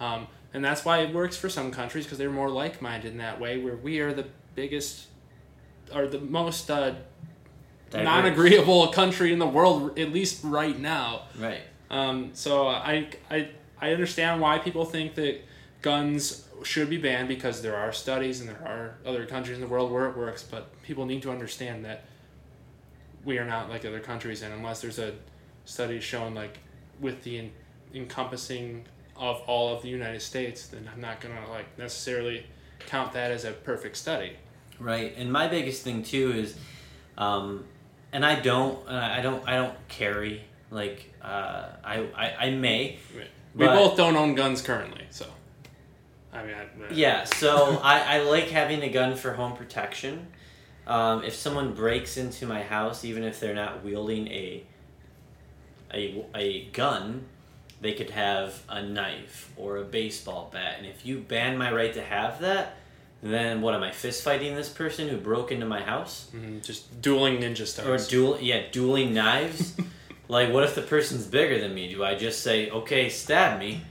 Um, 0.00 0.26
and 0.54 0.64
that's 0.64 0.84
why 0.84 0.98
it 0.98 1.14
works 1.14 1.36
for 1.36 1.48
some 1.48 1.70
countries 1.70 2.04
because 2.04 2.18
they're 2.18 2.30
more 2.30 2.50
like-minded 2.50 3.12
in 3.12 3.18
that 3.18 3.40
way. 3.40 3.58
Where 3.58 3.76
we 3.76 4.00
are 4.00 4.12
the 4.12 4.26
biggest, 4.54 5.06
or 5.94 6.06
the 6.06 6.18
most 6.18 6.70
uh, 6.70 6.94
non-agreeable 7.92 8.88
country 8.88 9.32
in 9.32 9.38
the 9.38 9.46
world, 9.46 9.98
at 9.98 10.12
least 10.12 10.44
right 10.44 10.78
now. 10.78 11.22
Right. 11.38 11.62
Um, 11.90 12.30
so 12.34 12.68
I, 12.68 13.08
I, 13.30 13.50
I 13.80 13.92
understand 13.92 14.40
why 14.40 14.58
people 14.58 14.84
think 14.84 15.14
that 15.16 15.40
guns 15.82 16.46
should 16.62 16.88
be 16.88 16.96
banned 16.96 17.28
because 17.28 17.60
there 17.60 17.76
are 17.76 17.92
studies 17.92 18.40
and 18.40 18.48
there 18.48 18.62
are 18.64 18.94
other 19.04 19.26
countries 19.26 19.56
in 19.56 19.60
the 19.60 19.68
world 19.68 19.90
where 19.90 20.06
it 20.06 20.16
works, 20.16 20.42
but 20.42 20.80
people 20.82 21.04
need 21.04 21.22
to 21.22 21.30
understand 21.30 21.84
that 21.84 22.04
we 23.24 23.38
are 23.38 23.44
not 23.44 23.68
like 23.68 23.84
other 23.84 24.00
countries, 24.00 24.42
and 24.42 24.54
unless 24.54 24.80
there's 24.80 24.98
a 24.98 25.12
study 25.64 26.00
showing 26.00 26.34
like 26.34 26.58
with 27.00 27.22
the 27.24 27.38
en- 27.38 27.52
encompassing 27.94 28.84
of 29.16 29.40
all 29.46 29.74
of 29.74 29.82
the 29.82 29.88
United 29.88 30.22
States, 30.22 30.68
then 30.68 30.88
I'm 30.92 31.00
not 31.00 31.20
gonna 31.20 31.48
like 31.50 31.76
necessarily 31.78 32.46
count 32.86 33.12
that 33.12 33.30
as 33.30 33.44
a 33.44 33.52
perfect 33.52 33.96
study. 33.96 34.36
Right, 34.78 35.14
and 35.16 35.32
my 35.32 35.46
biggest 35.48 35.82
thing 35.82 36.02
too 36.02 36.32
is, 36.32 36.56
um, 37.18 37.64
and 38.12 38.24
I 38.24 38.40
don't, 38.40 38.88
uh, 38.88 38.92
I 39.12 39.20
don't, 39.20 39.46
I 39.48 39.56
don't 39.56 39.76
carry 39.88 40.42
like 40.70 41.12
uh, 41.22 41.66
I, 41.84 42.06
I, 42.16 42.46
I 42.46 42.50
may. 42.50 42.98
We 43.54 43.66
both 43.66 43.96
don't 43.96 44.16
own 44.16 44.34
guns 44.34 44.62
currently, 44.62 45.04
so. 45.10 45.26
I 46.32 46.42
mean, 46.44 46.54
I, 46.54 46.92
Yeah, 46.94 47.24
so 47.24 47.78
I, 47.82 48.16
I 48.16 48.22
like 48.22 48.48
having 48.48 48.82
a 48.82 48.88
gun 48.88 49.16
for 49.16 49.32
home 49.32 49.56
protection. 49.56 50.28
Um, 50.86 51.22
if 51.24 51.34
someone 51.34 51.74
breaks 51.74 52.16
into 52.16 52.46
my 52.46 52.62
house, 52.62 53.04
even 53.04 53.22
if 53.22 53.38
they're 53.38 53.54
not 53.54 53.84
wielding 53.84 54.28
a 54.28 54.64
a, 55.94 56.24
a 56.34 56.64
gun, 56.72 57.26
they 57.80 57.92
could 57.92 58.10
have 58.10 58.62
a 58.68 58.82
knife 58.82 59.52
or 59.56 59.76
a 59.76 59.84
baseball 59.84 60.48
bat. 60.52 60.76
And 60.78 60.86
if 60.86 61.04
you 61.04 61.18
ban 61.18 61.58
my 61.58 61.70
right 61.70 61.92
to 61.92 62.02
have 62.02 62.40
that, 62.40 62.76
then 63.22 63.60
what 63.60 63.74
am 63.74 63.82
I 63.82 63.92
fist 63.92 64.24
fighting 64.24 64.56
this 64.56 64.68
person 64.68 65.08
who 65.08 65.18
broke 65.18 65.52
into 65.52 65.66
my 65.66 65.82
house? 65.82 66.30
Mhm, 66.34 66.64
just 66.64 67.02
dueling 67.02 67.38
ninja 67.38 67.66
stars. 67.66 68.06
Or 68.06 68.10
dual, 68.10 68.38
yeah, 68.40 68.62
dueling 68.72 69.12
knives. 69.12 69.76
like, 70.28 70.50
what 70.52 70.64
if 70.64 70.74
the 70.74 70.82
person's 70.82 71.26
bigger 71.26 71.60
than 71.60 71.74
me? 71.74 71.92
Do 71.92 72.02
I 72.02 72.14
just 72.14 72.42
say, 72.42 72.70
okay, 72.70 73.08
stab 73.08 73.60
me? 73.60 73.82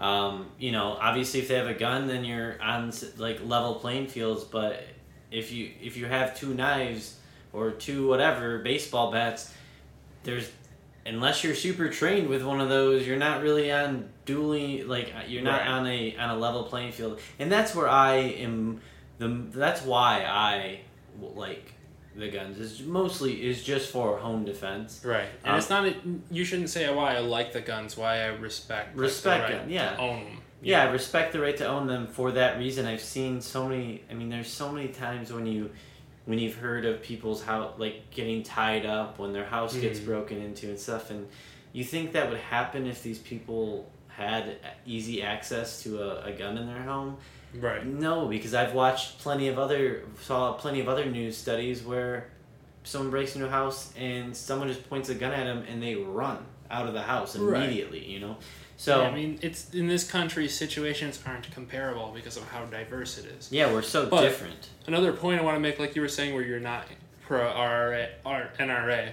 Um, 0.00 0.46
you 0.58 0.72
know, 0.72 0.96
obviously, 1.00 1.40
if 1.40 1.48
they 1.48 1.56
have 1.56 1.66
a 1.66 1.74
gun, 1.74 2.06
then 2.06 2.24
you're 2.24 2.60
on 2.62 2.92
like 3.18 3.44
level 3.44 3.74
playing 3.74 4.06
fields. 4.06 4.44
But 4.44 4.82
if 5.30 5.52
you 5.52 5.70
if 5.82 5.96
you 5.96 6.06
have 6.06 6.38
two 6.38 6.54
knives 6.54 7.16
or 7.52 7.70
two 7.72 8.08
whatever 8.08 8.58
baseball 8.60 9.12
bats, 9.12 9.52
there's 10.22 10.50
unless 11.04 11.44
you're 11.44 11.54
super 11.54 11.88
trained 11.88 12.28
with 12.28 12.42
one 12.42 12.60
of 12.60 12.68
those, 12.68 13.06
you're 13.06 13.18
not 13.18 13.42
really 13.42 13.70
on 13.70 14.08
dueling. 14.24 14.88
Like 14.88 15.12
you're 15.28 15.42
not 15.42 15.60
Right. 15.60 15.68
on 15.68 15.86
a 15.86 16.16
on 16.16 16.30
a 16.30 16.36
level 16.36 16.64
playing 16.64 16.92
field, 16.92 17.20
and 17.38 17.52
that's 17.52 17.74
where 17.74 17.88
I 17.88 18.14
am. 18.16 18.80
The 19.18 19.28
that's 19.52 19.82
why 19.82 20.24
I 20.26 20.80
like 21.34 21.74
the 22.20 22.28
guns 22.28 22.58
is 22.58 22.80
mostly 22.82 23.44
is 23.48 23.64
just 23.64 23.90
for 23.90 24.18
home 24.18 24.44
defense. 24.44 25.00
Right, 25.04 25.28
and 25.44 25.52
Um, 25.54 25.58
it's 25.58 25.70
not. 25.70 25.86
A, 25.86 25.94
you 26.30 26.44
shouldn't 26.44 26.70
say 26.70 26.92
why 26.94 27.16
I 27.16 27.18
like 27.20 27.52
the 27.52 27.60
guns. 27.60 27.96
Why 27.96 28.20
I 28.20 28.26
respect 28.26 28.88
like, 28.88 28.96
the 28.96 29.02
Respect 29.02 29.42
right 29.44 29.52
them, 29.60 29.70
yeah. 29.70 29.90
to 29.96 30.00
own 30.00 30.24
them. 30.24 30.36
Yeah, 30.62 30.82
I 30.84 30.90
respect 30.90 31.32
the 31.32 31.40
right 31.40 31.56
to 31.56 31.66
own 31.66 31.86
them 31.86 32.06
for 32.06 32.32
that 32.32 32.58
reason. 32.58 32.84
I've 32.86 33.00
seen 33.00 33.40
so 33.40 33.66
many. 33.68 34.04
I 34.10 34.14
mean, 34.14 34.28
there's 34.28 34.48
so 34.50 34.70
many 34.70 34.88
times 34.88 35.32
when 35.32 35.46
you, 35.46 35.70
when 36.26 36.38
you've 36.38 36.56
heard 36.56 36.84
of 36.84 37.02
people's 37.02 37.42
house 37.42 37.72
like 37.78 38.10
getting 38.10 38.42
tied 38.42 38.84
up 38.86 39.18
when 39.18 39.32
their 39.32 39.46
house 39.46 39.74
gets 39.74 39.98
Mhm. 39.98 40.04
broken 40.04 40.40
into 40.42 40.68
and 40.68 40.78
stuff, 40.78 41.10
and 41.10 41.26
you 41.72 41.82
think 41.84 42.12
that 42.12 42.28
would 42.28 42.40
happen 42.40 42.86
if 42.86 43.02
these 43.02 43.18
people 43.18 43.90
had 44.08 44.56
easy 44.84 45.22
access 45.22 45.82
to 45.84 46.02
a, 46.02 46.24
a 46.26 46.32
gun 46.32 46.58
in 46.58 46.66
their 46.66 46.82
home. 46.82 47.16
Right. 47.54 47.84
No, 47.84 48.26
because 48.26 48.54
I've 48.54 48.74
watched 48.74 49.18
plenty 49.18 49.48
of 49.48 49.58
other 49.58 50.02
saw 50.22 50.52
plenty 50.52 50.80
of 50.80 50.88
other 50.88 51.04
news 51.04 51.36
studies 51.36 51.82
where 51.82 52.28
someone 52.84 53.10
breaks 53.10 53.34
into 53.34 53.46
a 53.46 53.50
house 53.50 53.92
and 53.96 54.36
someone 54.36 54.68
just 54.68 54.88
points 54.88 55.08
a 55.08 55.14
gun 55.14 55.32
at 55.32 55.44
them 55.44 55.64
and 55.68 55.82
they 55.82 55.94
run 55.96 56.38
out 56.70 56.86
of 56.86 56.94
the 56.94 57.02
house 57.02 57.36
Right. 57.36 57.62
immediately. 57.64 58.04
You 58.04 58.20
know, 58.20 58.36
so 58.76 59.02
Yeah, 59.02 59.08
I 59.08 59.14
mean, 59.14 59.38
it's 59.42 59.70
in 59.74 59.88
this 59.88 60.08
country 60.08 60.48
situations 60.48 61.18
aren't 61.26 61.50
comparable 61.50 62.12
because 62.14 62.36
of 62.36 62.48
how 62.48 62.64
diverse 62.66 63.18
it 63.18 63.26
is. 63.26 63.48
yeah, 63.50 63.72
we're 63.72 63.82
so 63.82 64.06
But- 64.06 64.22
different. 64.22 64.68
Another 64.86 65.12
point 65.12 65.40
I 65.40 65.44
want 65.44 65.56
to 65.56 65.60
make, 65.60 65.78
like 65.78 65.94
you 65.96 66.02
were 66.02 66.08
saying, 66.08 66.34
where 66.34 66.42
you're 66.44 66.60
not 66.60 66.86
pro 67.26 67.40
RRA, 67.40 68.08
R, 68.24 68.50
NRA. 68.58 69.12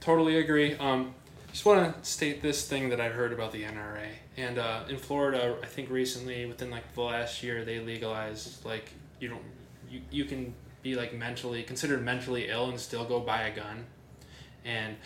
Totally 0.00 0.38
agree. 0.38 0.74
Um, 0.76 1.14
just 1.52 1.64
want 1.64 2.02
to 2.02 2.08
state 2.08 2.40
this 2.42 2.66
thing 2.66 2.88
that 2.88 3.00
I've 3.00 3.12
heard 3.14 3.32
about 3.32 3.52
the 3.52 3.64
NRA. 3.64 4.08
And 4.36 4.58
uh, 4.58 4.84
in 4.88 4.96
Florida, 4.96 5.56
I 5.62 5.66
think 5.66 5.90
recently, 5.90 6.46
within 6.46 6.70
like 6.70 6.94
the 6.94 7.02
last 7.02 7.42
year, 7.42 7.64
they 7.64 7.80
legalized 7.80 8.64
like 8.64 8.90
you 9.20 9.28
don't 9.28 9.42
you, 9.90 10.00
you 10.10 10.24
can 10.24 10.54
be 10.82 10.94
like 10.94 11.14
mentally 11.14 11.62
considered 11.62 12.02
mentally 12.02 12.48
ill 12.48 12.68
and 12.68 12.80
still 12.80 13.04
go 13.04 13.20
buy 13.20 13.42
a 13.42 13.54
gun. 13.54 13.84
And 14.64 14.96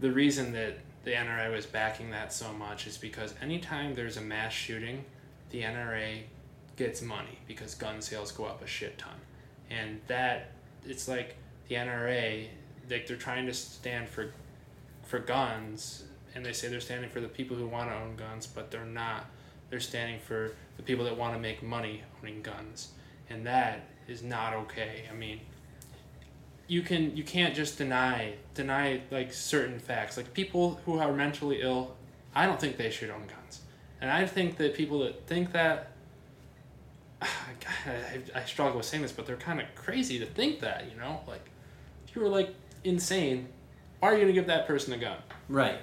the 0.00 0.10
reason 0.10 0.52
that 0.52 0.78
the 1.04 1.12
NRA 1.12 1.52
was 1.52 1.66
backing 1.66 2.10
that 2.10 2.32
so 2.32 2.52
much 2.52 2.86
is 2.86 2.96
because 2.96 3.34
anytime 3.42 3.94
there's 3.94 4.16
a 4.16 4.20
mass 4.20 4.52
shooting, 4.52 5.04
the 5.50 5.62
NRA 5.62 6.22
gets 6.76 7.02
money 7.02 7.38
because 7.46 7.74
gun 7.74 8.00
sales 8.00 8.32
go 8.32 8.44
up 8.44 8.62
a 8.62 8.66
shit 8.66 8.98
ton. 8.98 9.14
And 9.70 10.00
that 10.06 10.52
it's 10.84 11.08
like 11.08 11.36
the 11.68 11.74
NRA 11.74 12.46
like 12.88 13.06
they're 13.06 13.16
trying 13.16 13.46
to 13.46 13.54
stand 13.54 14.08
for 14.08 14.32
for 15.02 15.18
guns 15.18 16.04
and 16.36 16.46
they 16.46 16.52
say 16.52 16.68
they're 16.68 16.80
standing 16.80 17.10
for 17.10 17.20
the 17.20 17.28
people 17.28 17.56
who 17.56 17.66
want 17.66 17.90
to 17.90 17.96
own 17.96 18.14
guns 18.14 18.46
but 18.46 18.70
they're 18.70 18.84
not 18.84 19.26
They're 19.70 19.80
standing 19.80 20.20
for 20.20 20.52
the 20.76 20.82
people 20.82 21.04
that 21.06 21.16
want 21.16 21.34
to 21.34 21.40
make 21.40 21.62
money 21.62 22.02
owning 22.20 22.42
guns, 22.42 22.88
and 23.28 23.46
that 23.46 23.80
is 24.06 24.22
not 24.22 24.54
okay. 24.54 25.04
I 25.10 25.14
mean, 25.14 25.40
you 26.68 26.82
can 26.82 27.16
you 27.16 27.24
can't 27.24 27.54
just 27.54 27.78
deny 27.78 28.34
deny 28.54 29.00
like 29.10 29.32
certain 29.32 29.78
facts. 29.78 30.16
Like 30.16 30.32
people 30.32 30.80
who 30.84 30.98
are 30.98 31.12
mentally 31.12 31.62
ill, 31.62 31.96
I 32.34 32.46
don't 32.46 32.60
think 32.60 32.76
they 32.76 32.90
should 32.90 33.10
own 33.10 33.26
guns, 33.26 33.62
and 34.00 34.10
I 34.10 34.26
think 34.26 34.56
that 34.58 34.74
people 34.74 35.00
that 35.00 35.26
think 35.26 35.52
that. 35.52 35.92
I, 37.22 38.20
I 38.34 38.44
struggle 38.44 38.76
with 38.76 38.86
saying 38.86 39.02
this, 39.02 39.12
but 39.12 39.26
they're 39.26 39.36
kind 39.36 39.60
of 39.60 39.66
crazy 39.74 40.18
to 40.18 40.26
think 40.26 40.60
that, 40.60 40.84
you 40.92 41.00
know? 41.00 41.22
Like, 41.26 41.48
if 42.06 42.14
you 42.14 42.20
were 42.20 42.28
like 42.28 42.54
insane, 42.84 43.48
are 44.02 44.12
you 44.12 44.20
gonna 44.20 44.32
give 44.32 44.48
that 44.48 44.66
person 44.66 44.92
a 44.92 44.98
gun? 44.98 45.16
Right. 45.48 45.78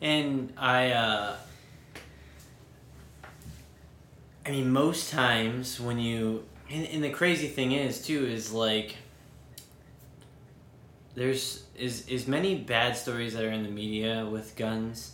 And 0.00 0.52
I 0.56 0.90
uh 0.92 1.36
I 4.44 4.50
mean 4.50 4.70
most 4.70 5.10
times 5.10 5.80
when 5.80 5.98
you 5.98 6.44
and, 6.70 6.86
and 6.86 7.04
the 7.04 7.10
crazy 7.10 7.48
thing 7.48 7.72
is 7.72 8.02
too 8.04 8.26
is 8.26 8.52
like 8.52 8.96
there's 11.14 11.64
is 11.76 12.06
is 12.08 12.28
many 12.28 12.56
bad 12.56 12.96
stories 12.96 13.34
that 13.34 13.44
are 13.44 13.50
in 13.50 13.62
the 13.62 13.70
media 13.70 14.26
with 14.30 14.54
guns. 14.56 15.12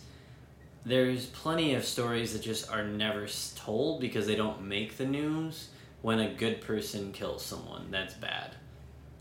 There's 0.85 1.27
plenty 1.27 1.75
of 1.75 1.85
stories 1.85 2.33
that 2.33 2.41
just 2.41 2.69
are 2.69 2.83
never 2.83 3.27
told 3.55 4.01
because 4.01 4.27
they 4.27 4.35
don't 4.35 4.67
make 4.67 4.97
the 4.97 5.05
news 5.05 5.69
when 6.01 6.19
a 6.19 6.33
good 6.33 6.59
person 6.59 7.13
kills 7.13 7.43
someone. 7.45 7.87
That's 7.89 8.13
bad. 8.15 8.55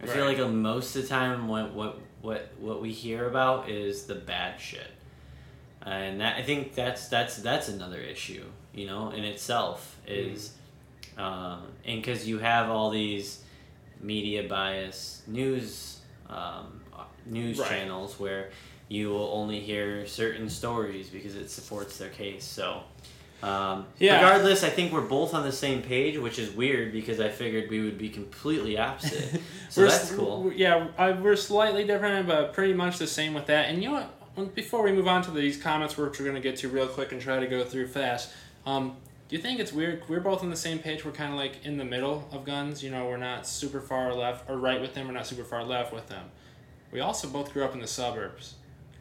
I 0.02 0.06
feel 0.06 0.24
like 0.24 0.38
most 0.38 0.96
of 0.96 1.02
the 1.02 1.08
time 1.08 1.46
what 1.46 1.72
what 1.72 2.00
what 2.20 2.52
what 2.58 2.82
we 2.82 2.90
hear 2.90 3.28
about 3.28 3.68
is 3.70 4.04
the 4.04 4.16
bad 4.16 4.60
shit, 4.60 4.90
and 5.84 6.20
that, 6.20 6.36
I 6.36 6.42
think 6.42 6.74
that's 6.74 7.08
that's 7.08 7.36
that's 7.36 7.68
another 7.68 7.98
issue, 7.98 8.44
you 8.74 8.86
know, 8.86 9.10
in 9.10 9.24
itself 9.24 9.98
is, 10.06 10.52
um, 11.18 11.62
and 11.84 12.00
because 12.02 12.26
you 12.28 12.38
have 12.38 12.70
all 12.70 12.90
these 12.90 13.42
media 14.00 14.42
bias 14.48 15.22
news 15.26 16.00
um, 16.28 16.80
news 17.26 17.58
Right. 17.58 17.68
channels 17.68 18.18
where 18.18 18.50
you 18.88 19.08
will 19.10 19.30
only 19.32 19.60
hear 19.60 20.06
certain 20.06 20.48
stories 20.50 21.08
because 21.08 21.34
it 21.36 21.50
supports 21.50 21.98
their 21.98 22.08
case. 22.10 22.44
So. 22.44 22.82
Um, 23.42 23.86
Yeah. 23.98 24.16
Regardless, 24.16 24.62
I 24.62 24.68
think 24.70 24.92
we're 24.92 25.00
both 25.00 25.34
on 25.34 25.42
the 25.42 25.50
same 25.50 25.82
page, 25.82 26.16
which 26.16 26.38
is 26.38 26.52
weird 26.52 26.92
because 26.92 27.18
I 27.18 27.28
figured 27.28 27.70
we 27.70 27.80
would 27.80 27.98
be 27.98 28.08
completely 28.08 28.78
opposite. 28.78 29.40
So 29.68 29.82
that's 29.82 30.12
cool. 30.12 30.52
Yeah, 30.54 30.88
I, 30.98 31.12
we're 31.12 31.34
slightly 31.34 31.84
different, 31.84 32.28
but 32.28 32.52
pretty 32.52 32.74
much 32.74 32.98
the 32.98 33.06
same 33.06 33.32
with 33.34 33.46
that. 33.46 33.68
And 33.70 33.82
you 33.82 33.88
know 33.88 33.94
what? 33.96 34.14
When- 34.34 34.48
Before 34.48 34.82
we 34.82 34.92
move 34.92 35.08
on 35.08 35.22
to 35.22 35.30
these 35.30 35.56
comments, 35.60 35.96
which 35.96 36.18
we're 36.18 36.24
going 36.24 36.34
to 36.36 36.40
get 36.42 36.56
to 36.58 36.68
real 36.68 36.86
quick 36.86 37.12
and 37.12 37.20
try 37.20 37.38
to 37.38 37.46
go 37.46 37.64
through 37.64 37.88
fast, 37.88 38.30
um, 38.66 38.96
do 39.28 39.36
you 39.36 39.42
think 39.42 39.60
it's 39.60 39.72
weird? 39.72 40.02
We're 40.08 40.20
both 40.20 40.42
on 40.42 40.50
the 40.50 40.56
same 40.56 40.78
page. 40.78 41.04
We're 41.04 41.12
kind 41.12 41.32
of 41.32 41.38
like 41.38 41.64
in 41.64 41.76
the 41.78 41.84
middle 41.84 42.28
of 42.32 42.44
guns. 42.44 42.82
You 42.82 42.90
know, 42.90 43.06
we're 43.06 43.16
not 43.16 43.46
super 43.46 43.80
far 43.80 44.14
left 44.14 44.48
or 44.48 44.56
right 44.56 44.80
with 44.80 44.94
them. 44.94 45.06
We're 45.06 45.14
not 45.14 45.26
super 45.26 45.44
far 45.44 45.64
left 45.64 45.92
with 45.92 46.08
them. 46.08 46.30
We 46.90 47.00
also 47.00 47.28
both 47.28 47.52
grew 47.52 47.64
up 47.64 47.72
in 47.74 47.80
the 47.80 47.86
suburbs, 47.86 48.54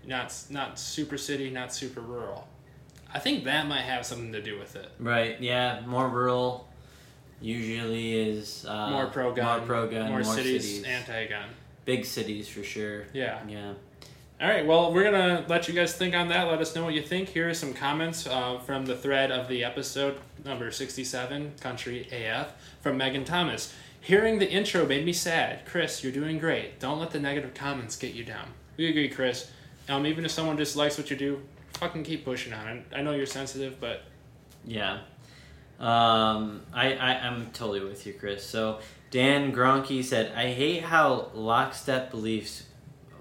not 0.06 0.34
not 0.50 0.80
super 0.80 1.18
city, 1.18 1.50
not 1.50 1.74
super 1.74 2.00
rural. 2.00 2.48
I 3.14 3.20
think 3.20 3.44
that 3.44 3.68
might 3.68 3.82
have 3.82 4.06
something 4.06 4.32
to 4.32 4.42
do 4.42 4.58
with 4.58 4.78
it. 4.78 4.90
Right. 5.00 5.40
Yeah. 5.42 5.82
More 5.86 6.08
rural 6.08 6.70
usually 7.42 8.14
is 8.14 8.66
uh, 8.66 8.90
more 8.92 9.08
pro 9.08 9.34
gun, 9.34 9.60
more 9.60 9.68
pro 9.68 9.88
gun, 9.90 10.10
more, 10.10 10.22
more, 10.22 10.24
cities, 10.36 10.64
cities, 10.64 10.84
anti 10.86 11.28
gun. 11.28 11.50
big 11.84 12.06
cities 12.06 12.48
for 12.48 12.64
sure. 12.64 13.04
Yeah. 13.14 13.42
Yeah. 13.48 13.74
All 14.42 14.48
right, 14.48 14.66
well, 14.66 14.92
we're 14.92 15.04
going 15.04 15.14
to 15.14 15.48
let 15.48 15.68
you 15.68 15.76
guys 15.76 15.94
think 15.94 16.16
on 16.16 16.30
that. 16.30 16.48
Let 16.48 16.60
us 16.62 16.74
know 16.74 16.84
what 16.84 16.96
you 16.96 17.04
think. 17.04 17.30
Here 17.30 17.48
are 17.48 17.54
some 17.54 17.76
comments 17.76 18.26
uh, 18.26 18.58
from 18.58 18.88
the 18.88 18.96
thread 18.96 19.30
of 19.30 19.48
the 19.48 19.64
episode, 19.64 20.18
number 20.44 20.72
67, 20.72 21.52
Country 21.60 22.08
AF, 22.12 22.52
from 22.82 22.98
Megan 22.98 23.24
Thomas. 23.24 23.72
Hearing 24.00 24.40
the 24.40 24.50
intro 24.50 24.88
made 24.88 25.06
me 25.06 25.14
sad. 25.14 25.64
Chris, 25.68 26.04
you're 26.04 26.12
doing 26.12 26.40
great. 26.40 26.80
Don't 26.80 27.00
let 27.00 27.12
the 27.12 27.20
negative 27.20 27.54
comments 27.54 27.96
get 27.96 28.16
you 28.16 28.24
down. 28.24 28.48
We 28.78 28.90
agree, 28.90 29.10
Chris. 29.10 29.52
Um, 29.88 30.08
even 30.08 30.26
if 30.26 30.32
someone 30.32 30.56
dislikes 30.56 30.98
what 30.98 31.12
you 31.12 31.18
do, 31.18 31.44
fucking 31.74 32.02
keep 32.02 32.26
pushing 32.26 32.52
on 32.52 32.68
it. 32.68 32.86
I 32.96 33.04
know 33.04 33.14
you're 33.14 33.28
sensitive, 33.28 33.80
but 33.80 34.02
Yeah. 34.66 35.02
Um, 35.80 36.62
I, 36.74 36.96
I, 36.96 37.28
I'm 37.28 37.52
totally 37.52 37.82
with 37.82 38.08
you, 38.08 38.14
Chris. 38.14 38.44
So, 38.44 38.80
Dan 39.12 39.54
Gronke 39.54 40.04
said, 40.04 40.32
I 40.36 40.48
hate 40.52 40.82
how 40.82 41.30
lockstep 41.36 42.10
beliefs. 42.10 42.64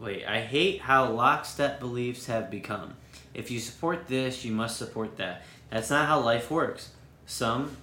Wait, 0.00 0.24
I 0.24 0.40
hate 0.40 0.80
how 0.80 1.10
lockstep 1.10 1.78
beliefs 1.78 2.24
have 2.26 2.50
become. 2.50 2.94
If 3.34 3.50
you 3.50 3.60
support 3.60 4.08
this, 4.08 4.46
you 4.46 4.52
must 4.52 4.78
support 4.78 5.18
that. 5.18 5.42
That's 5.68 5.90
not 5.90 6.08
how 6.08 6.20
life 6.20 6.50
works. 6.50 6.92
Some, 7.26 7.76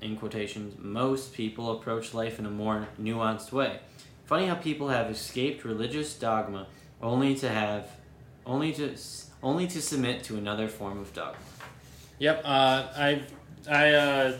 in 0.00 0.16
quotations, 0.16 0.74
most 0.78 1.32
people 1.32 1.70
approach 1.70 2.14
life 2.14 2.40
in 2.40 2.46
a 2.46 2.50
more 2.50 2.88
nuanced 3.00 3.52
way. 3.52 3.78
Funny 4.24 4.48
how 4.48 4.56
people 4.56 4.88
have 4.88 5.08
escaped 5.08 5.64
religious 5.64 6.14
dogma 6.18 6.66
only 7.00 7.36
to 7.36 7.48
have, 7.48 7.88
only 8.44 8.72
to, 8.72 8.96
only 9.40 9.68
to 9.68 9.80
submit 9.80 10.24
to 10.24 10.36
another 10.36 10.66
form 10.66 10.98
of 10.98 11.14
dogma. 11.14 11.38
Yep, 12.18 12.42
uh, 12.44 12.88
I, 12.96 13.22
I, 13.70 13.92
uh, 13.92 14.38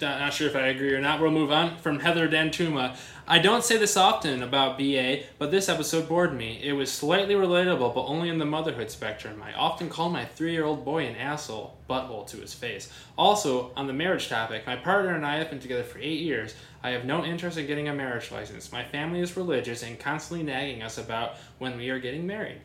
not, 0.00 0.18
not 0.18 0.34
sure 0.34 0.48
if 0.48 0.56
I 0.56 0.66
agree 0.66 0.92
or 0.94 1.00
not. 1.00 1.20
We'll 1.20 1.30
move 1.30 1.52
on 1.52 1.76
from 1.78 2.00
Heather 2.00 2.28
Dantuma. 2.28 2.96
I 3.26 3.38
don't 3.38 3.64
say 3.64 3.78
this 3.78 3.96
often 3.96 4.42
about 4.42 4.76
BA, 4.76 5.20
but 5.38 5.50
this 5.50 5.70
episode 5.70 6.10
bored 6.10 6.36
me. 6.36 6.60
It 6.62 6.74
was 6.74 6.92
slightly 6.92 7.34
relatable, 7.34 7.94
but 7.94 8.04
only 8.04 8.28
in 8.28 8.36
the 8.36 8.44
motherhood 8.44 8.90
spectrum. 8.90 9.42
I 9.42 9.54
often 9.54 9.88
call 9.88 10.10
my 10.10 10.26
three-year-old 10.26 10.84
boy 10.84 11.06
an 11.06 11.16
asshole, 11.16 11.74
butthole 11.88 12.26
to 12.26 12.36
his 12.36 12.52
face. 12.52 12.92
Also, 13.16 13.72
on 13.78 13.86
the 13.86 13.94
marriage 13.94 14.28
topic, 14.28 14.66
my 14.66 14.76
partner 14.76 15.14
and 15.14 15.24
I 15.24 15.36
have 15.36 15.48
been 15.48 15.58
together 15.58 15.84
for 15.84 15.98
eight 16.00 16.20
years. 16.20 16.54
I 16.82 16.90
have 16.90 17.06
no 17.06 17.24
interest 17.24 17.56
in 17.56 17.66
getting 17.66 17.88
a 17.88 17.94
marriage 17.94 18.30
license. 18.30 18.70
My 18.70 18.84
family 18.84 19.20
is 19.20 19.38
religious 19.38 19.82
and 19.82 19.98
constantly 19.98 20.44
nagging 20.44 20.82
us 20.82 20.98
about 20.98 21.36
when 21.58 21.78
we 21.78 21.88
are 21.88 21.98
getting 21.98 22.26
married. 22.26 22.60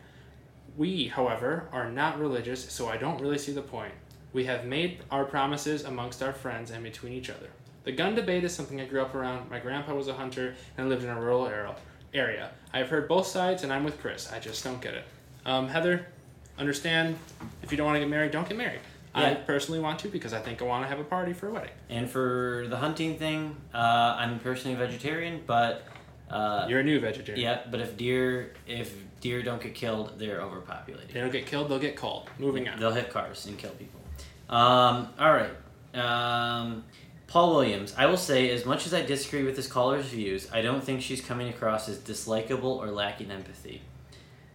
We, 0.76 1.06
however, 1.06 1.70
are 1.72 1.90
not 1.90 2.20
religious, 2.20 2.70
so 2.70 2.86
I 2.86 2.98
don't 2.98 3.22
really 3.22 3.38
see 3.38 3.52
the 3.52 3.62
point. 3.62 3.94
We 4.34 4.44
have 4.44 4.66
made 4.66 5.04
our 5.10 5.24
promises 5.24 5.84
amongst 5.84 6.22
our 6.22 6.34
friends 6.34 6.70
and 6.70 6.84
between 6.84 7.14
each 7.14 7.30
other. 7.30 7.48
The 7.84 7.92
gun 7.92 8.14
debate 8.14 8.44
is 8.44 8.54
something 8.54 8.80
I 8.80 8.84
grew 8.84 9.00
up 9.00 9.14
around. 9.14 9.50
My 9.50 9.58
grandpa 9.58 9.94
was 9.94 10.08
a 10.08 10.14
hunter 10.14 10.54
and 10.76 10.88
lived 10.88 11.02
in 11.04 11.10
a 11.10 11.20
rural 11.20 11.46
area. 12.12 12.50
I 12.72 12.78
have 12.78 12.88
heard 12.88 13.08
both 13.08 13.26
sides, 13.26 13.62
and 13.62 13.72
I'm 13.72 13.84
with 13.84 14.00
Chris. 14.00 14.30
I 14.32 14.38
just 14.38 14.62
don't 14.64 14.80
get 14.80 14.94
it. 14.94 15.04
Um, 15.46 15.68
Heather, 15.68 16.06
understand 16.58 17.16
if 17.62 17.70
you 17.72 17.78
don't 17.78 17.86
want 17.86 17.96
to 17.96 18.00
get 18.00 18.08
married, 18.08 18.32
don't 18.32 18.48
get 18.48 18.58
married. 18.58 18.80
I 19.12 19.34
personally 19.34 19.80
want 19.80 19.98
to 20.00 20.08
because 20.08 20.32
I 20.32 20.38
think 20.40 20.62
I 20.62 20.64
want 20.66 20.84
to 20.84 20.88
have 20.88 21.00
a 21.00 21.04
party 21.04 21.32
for 21.32 21.48
a 21.48 21.52
wedding. 21.52 21.70
And 21.88 22.08
for 22.08 22.66
the 22.68 22.76
hunting 22.76 23.18
thing, 23.18 23.56
uh, 23.74 24.14
I'm 24.18 24.38
personally 24.38 24.76
a 24.76 24.78
vegetarian, 24.78 25.42
but 25.46 25.82
uh, 26.30 26.66
You're 26.68 26.78
a 26.80 26.84
new 26.84 27.00
vegetarian. 27.00 27.42
yeah, 27.42 27.62
but 27.68 27.80
if 27.80 27.96
deer 27.96 28.52
if 28.68 28.94
deer 29.20 29.42
don't 29.42 29.60
get 29.60 29.74
killed, 29.74 30.16
they're 30.18 30.40
overpopulated. 30.40 31.08
They 31.12 31.20
don't 31.20 31.32
get 31.32 31.46
killed, 31.46 31.68
they'll 31.70 31.80
get 31.80 31.96
called. 31.96 32.30
Moving 32.38 32.68
on. 32.68 32.78
They'll 32.78 32.92
hit 32.92 33.10
cars 33.10 33.46
and 33.46 33.58
kill 33.58 33.72
people. 33.72 34.00
Um, 34.48 35.08
all 35.18 35.32
right. 35.32 35.50
Um, 35.92 36.84
Paul 37.30 37.54
Williams. 37.54 37.94
I 37.96 38.06
will 38.06 38.16
say, 38.16 38.50
as 38.50 38.66
much 38.66 38.86
as 38.86 38.92
I 38.92 39.02
disagree 39.02 39.44
with 39.44 39.54
this 39.54 39.68
caller's 39.68 40.06
views, 40.06 40.48
I 40.52 40.62
don't 40.62 40.82
think 40.82 41.00
she's 41.00 41.20
coming 41.20 41.48
across 41.48 41.88
as 41.88 41.98
dislikable 41.98 42.64
or 42.64 42.90
lacking 42.90 43.30
empathy. 43.30 43.82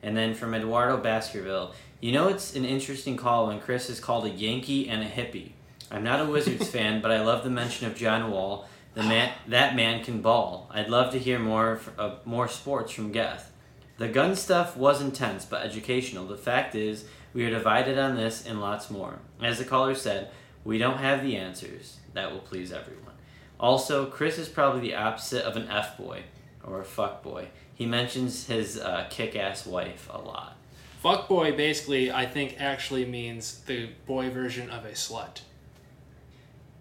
And 0.04 0.16
then 0.18 0.34
from 0.34 0.54
Eduardo 0.54 0.98
Baskerville, 0.98 1.72
you 2.02 2.12
know 2.12 2.28
it's 2.28 2.54
an 2.54 2.66
interesting 2.66 3.16
call 3.16 3.48
when 3.48 3.62
Chris 3.62 3.90
is 3.90 4.02
called 4.02 4.26
a 4.26 4.30
Yankee 4.30 4.90
and 4.90 5.02
a 5.02 5.08
hippie. 5.08 5.54
I'm 5.90 6.04
not 6.04 6.20
a 6.20 6.26
Wizards 6.26 6.70
fan, 6.72 7.02
but 7.02 7.12
I 7.12 7.24
love 7.24 7.46
the 7.46 7.50
mention 7.50 7.88
of 7.88 7.96
John 7.96 8.30
Wall. 8.30 8.68
The 8.94 9.04
man, 9.04 9.32
that 9.48 9.74
man 9.78 10.04
can 10.04 10.22
ball. 10.22 10.70
I'd 10.70 10.90
love 10.90 11.14
to 11.14 11.20
hear 11.20 11.40
more 11.40 11.80
uh, 11.98 12.16
more 12.26 12.50
sports 12.50 12.92
from 12.92 13.14
Geth. 13.14 13.54
The 14.00 14.10
gun 14.10 14.36
stuff 14.36 14.76
was 14.76 15.02
intense, 15.02 15.46
but 15.46 15.66
educational. 15.66 16.28
The 16.28 16.38
fact 16.38 16.76
is, 16.76 17.06
we 17.34 17.46
are 17.46 17.50
divided 17.50 17.98
on 17.98 18.18
this 18.18 18.46
and 18.46 18.60
lots 18.60 18.90
more. 18.90 19.20
As 19.42 19.60
the 19.60 19.66
caller 19.66 19.96
said, 19.96 20.30
we 20.66 20.78
don't 20.78 20.98
have 20.98 21.24
the 21.24 21.38
answers 21.38 22.00
that 22.14 22.32
will 22.32 22.40
please 22.40 22.74
everyone. 22.74 23.14
Also, 23.58 24.08
Chris 24.08 24.38
is 24.38 24.50
probably 24.50 24.82
the 24.82 24.96
opposite 24.96 25.44
of 25.46 25.56
an 25.56 25.70
F 25.70 25.98
boy 25.98 26.24
or 26.64 26.82
a 26.82 26.84
fuck 26.84 27.24
boy. 27.24 27.48
He 27.74 27.86
mentions 27.86 28.48
his 28.48 28.78
uh, 28.78 29.08
kick 29.10 29.36
ass 29.36 29.66
wife 29.66 30.10
a 30.12 30.18
lot. 30.18 30.58
Fuck 31.02 31.30
boy 31.30 31.56
basically, 31.56 32.12
I 32.12 32.26
think, 32.26 32.56
actually 32.60 33.06
means 33.06 33.62
the 33.68 33.90
boy 34.08 34.30
version 34.32 34.70
of 34.70 34.86
a 34.86 34.92
slut. 34.92 35.42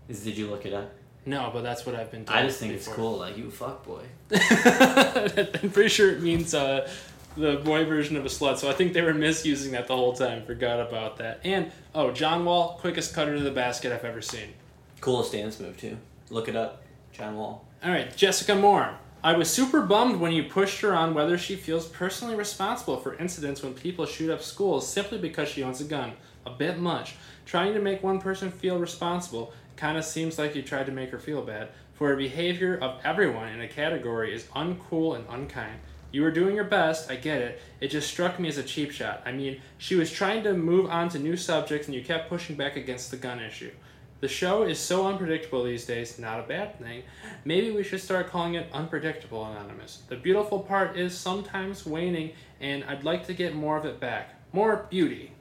Is, 0.08 0.24
did 0.24 0.36
you 0.36 0.48
look 0.48 0.66
it 0.66 0.72
up? 0.72 0.90
No, 1.26 1.50
but 1.52 1.62
that's 1.62 1.86
what 1.86 1.94
I've 1.94 2.10
been. 2.10 2.24
I 2.28 2.42
just 2.42 2.60
think 2.60 2.74
it's 2.74 2.88
cool, 2.88 3.18
like 3.18 3.38
you 3.38 3.50
fuck 3.50 3.84
boy. 3.84 4.02
I'm 4.30 5.70
pretty 5.70 5.88
sure 5.88 6.10
it 6.10 6.22
means 6.22 6.54
uh, 6.54 6.90
the 7.36 7.56
boy 7.56 7.84
version 7.84 8.16
of 8.16 8.24
a 8.24 8.28
slut, 8.28 8.58
so 8.58 8.68
I 8.68 8.72
think 8.72 8.92
they 8.92 9.02
were 9.02 9.14
misusing 9.14 9.72
that 9.72 9.88
the 9.88 9.96
whole 9.96 10.12
time. 10.12 10.44
Forgot 10.44 10.80
about 10.80 11.16
that. 11.18 11.40
And, 11.44 11.72
oh, 11.94 12.12
John 12.12 12.44
Wall, 12.44 12.78
quickest 12.80 13.14
cutter 13.14 13.36
to 13.36 13.42
the 13.42 13.50
basket 13.50 13.92
I've 13.92 14.04
ever 14.04 14.22
seen. 14.22 14.54
Coolest 15.00 15.32
dance 15.32 15.58
move 15.60 15.76
too. 15.76 15.98
Look 16.30 16.48
it 16.48 16.56
up, 16.56 16.82
John 17.12 17.36
Wall. 17.36 17.66
All 17.82 17.90
right, 17.90 18.14
Jessica 18.16 18.54
Moore. 18.54 18.98
I 19.22 19.36
was 19.36 19.50
super 19.50 19.82
bummed 19.82 20.20
when 20.20 20.32
you 20.32 20.44
pushed 20.44 20.80
her 20.82 20.94
on 20.94 21.14
whether 21.14 21.38
she 21.38 21.56
feels 21.56 21.86
personally 21.86 22.34
responsible 22.36 22.98
for 22.98 23.14
incidents 23.16 23.62
when 23.62 23.72
people 23.74 24.04
shoot 24.04 24.30
up 24.30 24.42
schools 24.42 24.86
simply 24.86 25.18
because 25.18 25.48
she 25.48 25.62
owns 25.62 25.80
a 25.80 25.84
gun. 25.84 26.12
a 26.46 26.50
bit 26.50 26.78
much. 26.78 27.16
Trying 27.46 27.74
to 27.74 27.80
make 27.80 28.02
one 28.02 28.20
person 28.20 28.50
feel 28.50 28.78
responsible 28.78 29.52
kind 29.76 29.98
of 29.98 30.04
seems 30.04 30.38
like 30.38 30.54
you 30.54 30.62
tried 30.62 30.86
to 30.86 30.92
make 30.92 31.10
her 31.10 31.18
feel 31.18 31.42
bad, 31.42 31.68
for 31.94 32.12
a 32.12 32.16
behavior 32.16 32.76
of 32.80 33.00
everyone 33.04 33.48
in 33.48 33.60
a 33.60 33.68
category 33.68 34.34
is 34.34 34.44
uncool 34.54 35.16
and 35.16 35.24
unkind. 35.28 35.78
You 36.14 36.22
were 36.22 36.30
doing 36.30 36.54
your 36.54 36.62
best, 36.62 37.10
I 37.10 37.16
get 37.16 37.42
it. 37.42 37.60
It 37.80 37.88
just 37.88 38.08
struck 38.08 38.38
me 38.38 38.48
as 38.48 38.56
a 38.56 38.62
cheap 38.62 38.92
shot. 38.92 39.22
I 39.26 39.32
mean, 39.32 39.60
she 39.78 39.96
was 39.96 40.12
trying 40.12 40.44
to 40.44 40.54
move 40.54 40.88
on 40.88 41.08
to 41.08 41.18
new 41.18 41.36
subjects 41.36 41.88
and 41.88 41.94
you 41.96 42.04
kept 42.04 42.28
pushing 42.28 42.54
back 42.54 42.76
against 42.76 43.10
the 43.10 43.16
gun 43.16 43.40
issue. 43.40 43.72
The 44.20 44.28
show 44.28 44.62
is 44.62 44.78
so 44.78 45.08
unpredictable 45.08 45.64
these 45.64 45.86
days, 45.86 46.16
not 46.20 46.38
a 46.38 46.44
bad 46.44 46.78
thing. 46.78 47.02
Maybe 47.44 47.72
we 47.72 47.82
should 47.82 48.00
start 48.00 48.28
calling 48.28 48.54
it 48.54 48.70
Unpredictable 48.72 49.44
Anonymous. 49.44 50.02
The 50.08 50.14
beautiful 50.14 50.60
part 50.60 50.96
is 50.96 51.18
sometimes 51.18 51.84
waning, 51.84 52.30
and 52.60 52.84
I'd 52.84 53.02
like 53.02 53.26
to 53.26 53.34
get 53.34 53.56
more 53.56 53.76
of 53.76 53.84
it 53.84 53.98
back. 53.98 54.36
More 54.52 54.86
beauty. 54.88 55.32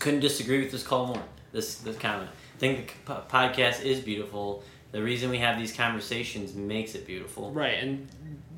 Couldn't 0.00 0.20
disagree 0.20 0.60
with 0.60 0.72
this 0.72 0.82
call 0.82 1.06
more. 1.06 1.22
This 1.52 1.76
this 1.76 1.96
comment. 1.96 2.30
I 2.56 2.58
think 2.58 2.96
the 3.04 3.22
podcast 3.30 3.84
is 3.84 4.00
beautiful. 4.00 4.64
The 4.90 5.02
reason 5.02 5.30
we 5.30 5.38
have 5.38 5.56
these 5.56 5.74
conversations 5.74 6.54
makes 6.54 6.96
it 6.96 7.06
beautiful. 7.06 7.52
Right, 7.52 7.82
and 7.82 8.08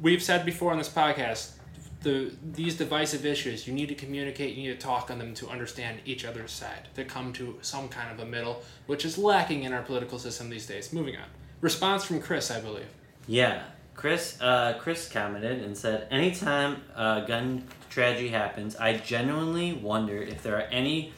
we've 0.01 0.23
said 0.23 0.45
before 0.45 0.73
on 0.73 0.79
this 0.79 0.89
podcast, 0.89 1.53
the 2.03 2.33
these 2.53 2.77
divisive 2.77 3.25
issues, 3.25 3.67
you 3.67 3.75
need 3.75 3.89
to 3.89 3.95
communicate, 3.95 4.55
you 4.55 4.69
need 4.69 4.81
to 4.81 4.87
talk 4.87 5.11
on 5.11 5.19
them 5.19 5.35
to 5.35 5.49
understand 5.49 6.01
each 6.05 6.25
other's 6.25 6.53
side, 6.53 6.89
to 6.95 7.05
come 7.05 7.33
to 7.35 7.59
some 7.63 7.89
kind 7.89 8.13
of 8.13 8.25
a 8.25 8.29
middle, 8.29 8.63
which 8.87 9.05
is 9.05 9.19
lacking 9.19 9.65
in 9.65 9.73
our 9.73 9.83
political 9.83 10.19
system 10.19 10.51
these 10.51 10.67
days. 10.67 10.93
Moving 10.93 11.17
on. 11.17 11.25
Response 11.61 12.05
from 12.05 12.21
Chris, 12.21 12.51
I 12.51 12.61
believe. 12.61 12.89
Yeah, 13.27 13.63
Chris. 13.95 14.39
Uh, 14.41 14.77
Chris 14.79 15.09
commented 15.09 15.63
and 15.63 15.77
said, 15.77 16.07
"Anytime 16.11 16.83
a 16.95 17.25
gun 17.27 17.65
tragedy 17.89 18.29
happens, 18.29 18.77
I 18.77 18.99
genuinely 18.99 19.73
wonder 19.73 20.19
if 20.23 20.43
there 20.43 20.57
are 20.57 20.69
any 20.71 21.13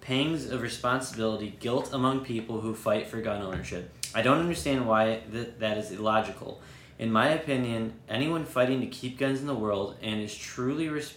pangs 0.00 0.48
of 0.50 0.62
responsibility, 0.62 1.56
guilt 1.60 1.90
among 1.92 2.24
people 2.24 2.60
who 2.60 2.74
fight 2.74 3.06
for 3.06 3.20
gun 3.20 3.42
ownership. 3.42 3.92
I 4.14 4.22
don't 4.22 4.38
understand 4.38 4.86
why 4.86 5.20
th- 5.30 5.50
that 5.58 5.76
is 5.78 5.90
illogical. 5.90 6.62
In 7.00 7.10
my 7.10 7.28
opinion, 7.28 7.94
anyone 8.10 8.44
fighting 8.44 8.82
to 8.82 8.86
keep 8.86 9.16
guns 9.16 9.40
in 9.40 9.46
the 9.46 9.54
world 9.54 9.96
and 10.02 10.20
is 10.20 10.36
truly 10.36 10.90
res- 10.90 11.14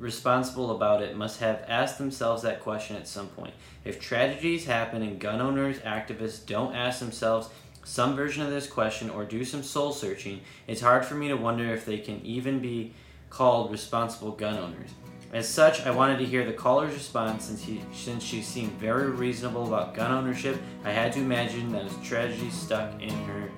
responsible 0.00 0.72
about 0.72 1.02
it 1.02 1.16
must 1.16 1.38
have 1.38 1.64
asked 1.68 1.98
themselves 1.98 2.42
that 2.42 2.62
question 2.64 2.96
at 2.96 3.06
some 3.06 3.28
point. 3.28 3.54
If 3.84 4.00
tragedies 4.00 4.64
happen 4.64 5.02
and 5.02 5.20
gun 5.20 5.40
owners, 5.40 5.78
activists 5.78 6.44
don't 6.44 6.74
ask 6.74 6.98
themselves 6.98 7.48
some 7.84 8.16
version 8.16 8.42
of 8.42 8.50
this 8.50 8.66
question 8.66 9.08
or 9.08 9.24
do 9.24 9.44
some 9.44 9.62
soul 9.62 9.92
searching, 9.92 10.40
it's 10.66 10.80
hard 10.80 11.04
for 11.04 11.14
me 11.14 11.28
to 11.28 11.36
wonder 11.36 11.72
if 11.72 11.86
they 11.86 11.98
can 11.98 12.20
even 12.26 12.58
be 12.58 12.92
called 13.30 13.70
responsible 13.70 14.32
gun 14.32 14.58
owners. 14.58 14.90
As 15.32 15.48
such, 15.48 15.86
I 15.86 15.92
wanted 15.92 16.18
to 16.18 16.26
hear 16.26 16.44
the 16.44 16.52
caller's 16.52 16.92
response 16.92 17.44
since 17.44 17.62
he 17.62 17.82
since 17.92 18.24
she 18.24 18.42
seemed 18.42 18.72
very 18.80 19.10
reasonable 19.10 19.68
about 19.68 19.94
gun 19.94 20.10
ownership. 20.10 20.60
I 20.84 20.90
had 20.90 21.12
to 21.12 21.20
imagine 21.20 21.70
that 21.70 21.86
a 21.86 22.02
tragedy 22.02 22.50
stuck 22.50 23.00
in 23.00 23.10
her 23.26 23.48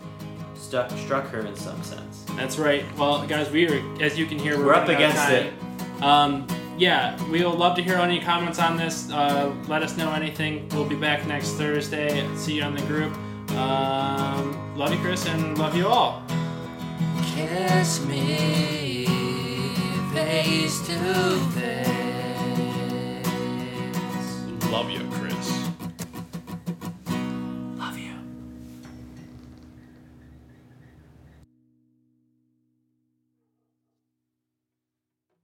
stuck 0.57 0.91
struck 0.91 1.27
her 1.29 1.41
in 1.41 1.57
some 1.57 1.83
sense. 1.83 2.25
That's 2.37 2.59
right. 2.59 2.85
Well, 2.97 3.27
guys, 3.27 3.51
we 3.51 3.67
are, 3.69 4.03
as 4.03 4.19
you 4.19 4.27
can 4.27 4.39
hear, 4.39 4.57
we're, 4.59 4.67
We're 4.67 4.75
up 4.75 4.89
running 4.89 5.03
out 5.05 5.11
of 5.11 5.17
against 5.29 5.57
it. 5.99 6.03
Um, 6.03 6.47
yeah, 6.79 7.17
we'll 7.31 7.55
love 7.55 7.75
to 7.77 7.83
hear 7.83 7.97
any 7.97 8.21
comments 8.21 8.59
on 8.59 8.77
this. 8.77 9.11
Uh, 9.11 9.55
let 9.67 9.83
us 9.83 9.97
know 9.97 10.13
anything. 10.13 10.69
We'll 10.71 10.85
be 10.85 10.95
back 10.97 11.27
next 11.27 11.53
Thursday. 11.53 12.27
See 12.37 12.55
you 12.57 12.63
on 12.63 12.75
the 12.75 12.83
group. 12.83 13.17
Um, 13.53 14.77
love 14.77 14.93
you, 14.93 14.99
Chris, 14.99 15.27
and 15.27 15.57
love 15.57 15.75
you 15.75 15.87
all. 15.87 16.23
Kiss 17.35 18.05
me 18.05 19.07
face 20.13 20.87
to 20.87 21.39
face. 21.55 21.87
Love 24.71 24.91
you, 24.91 24.99
Chris. 24.99 25.06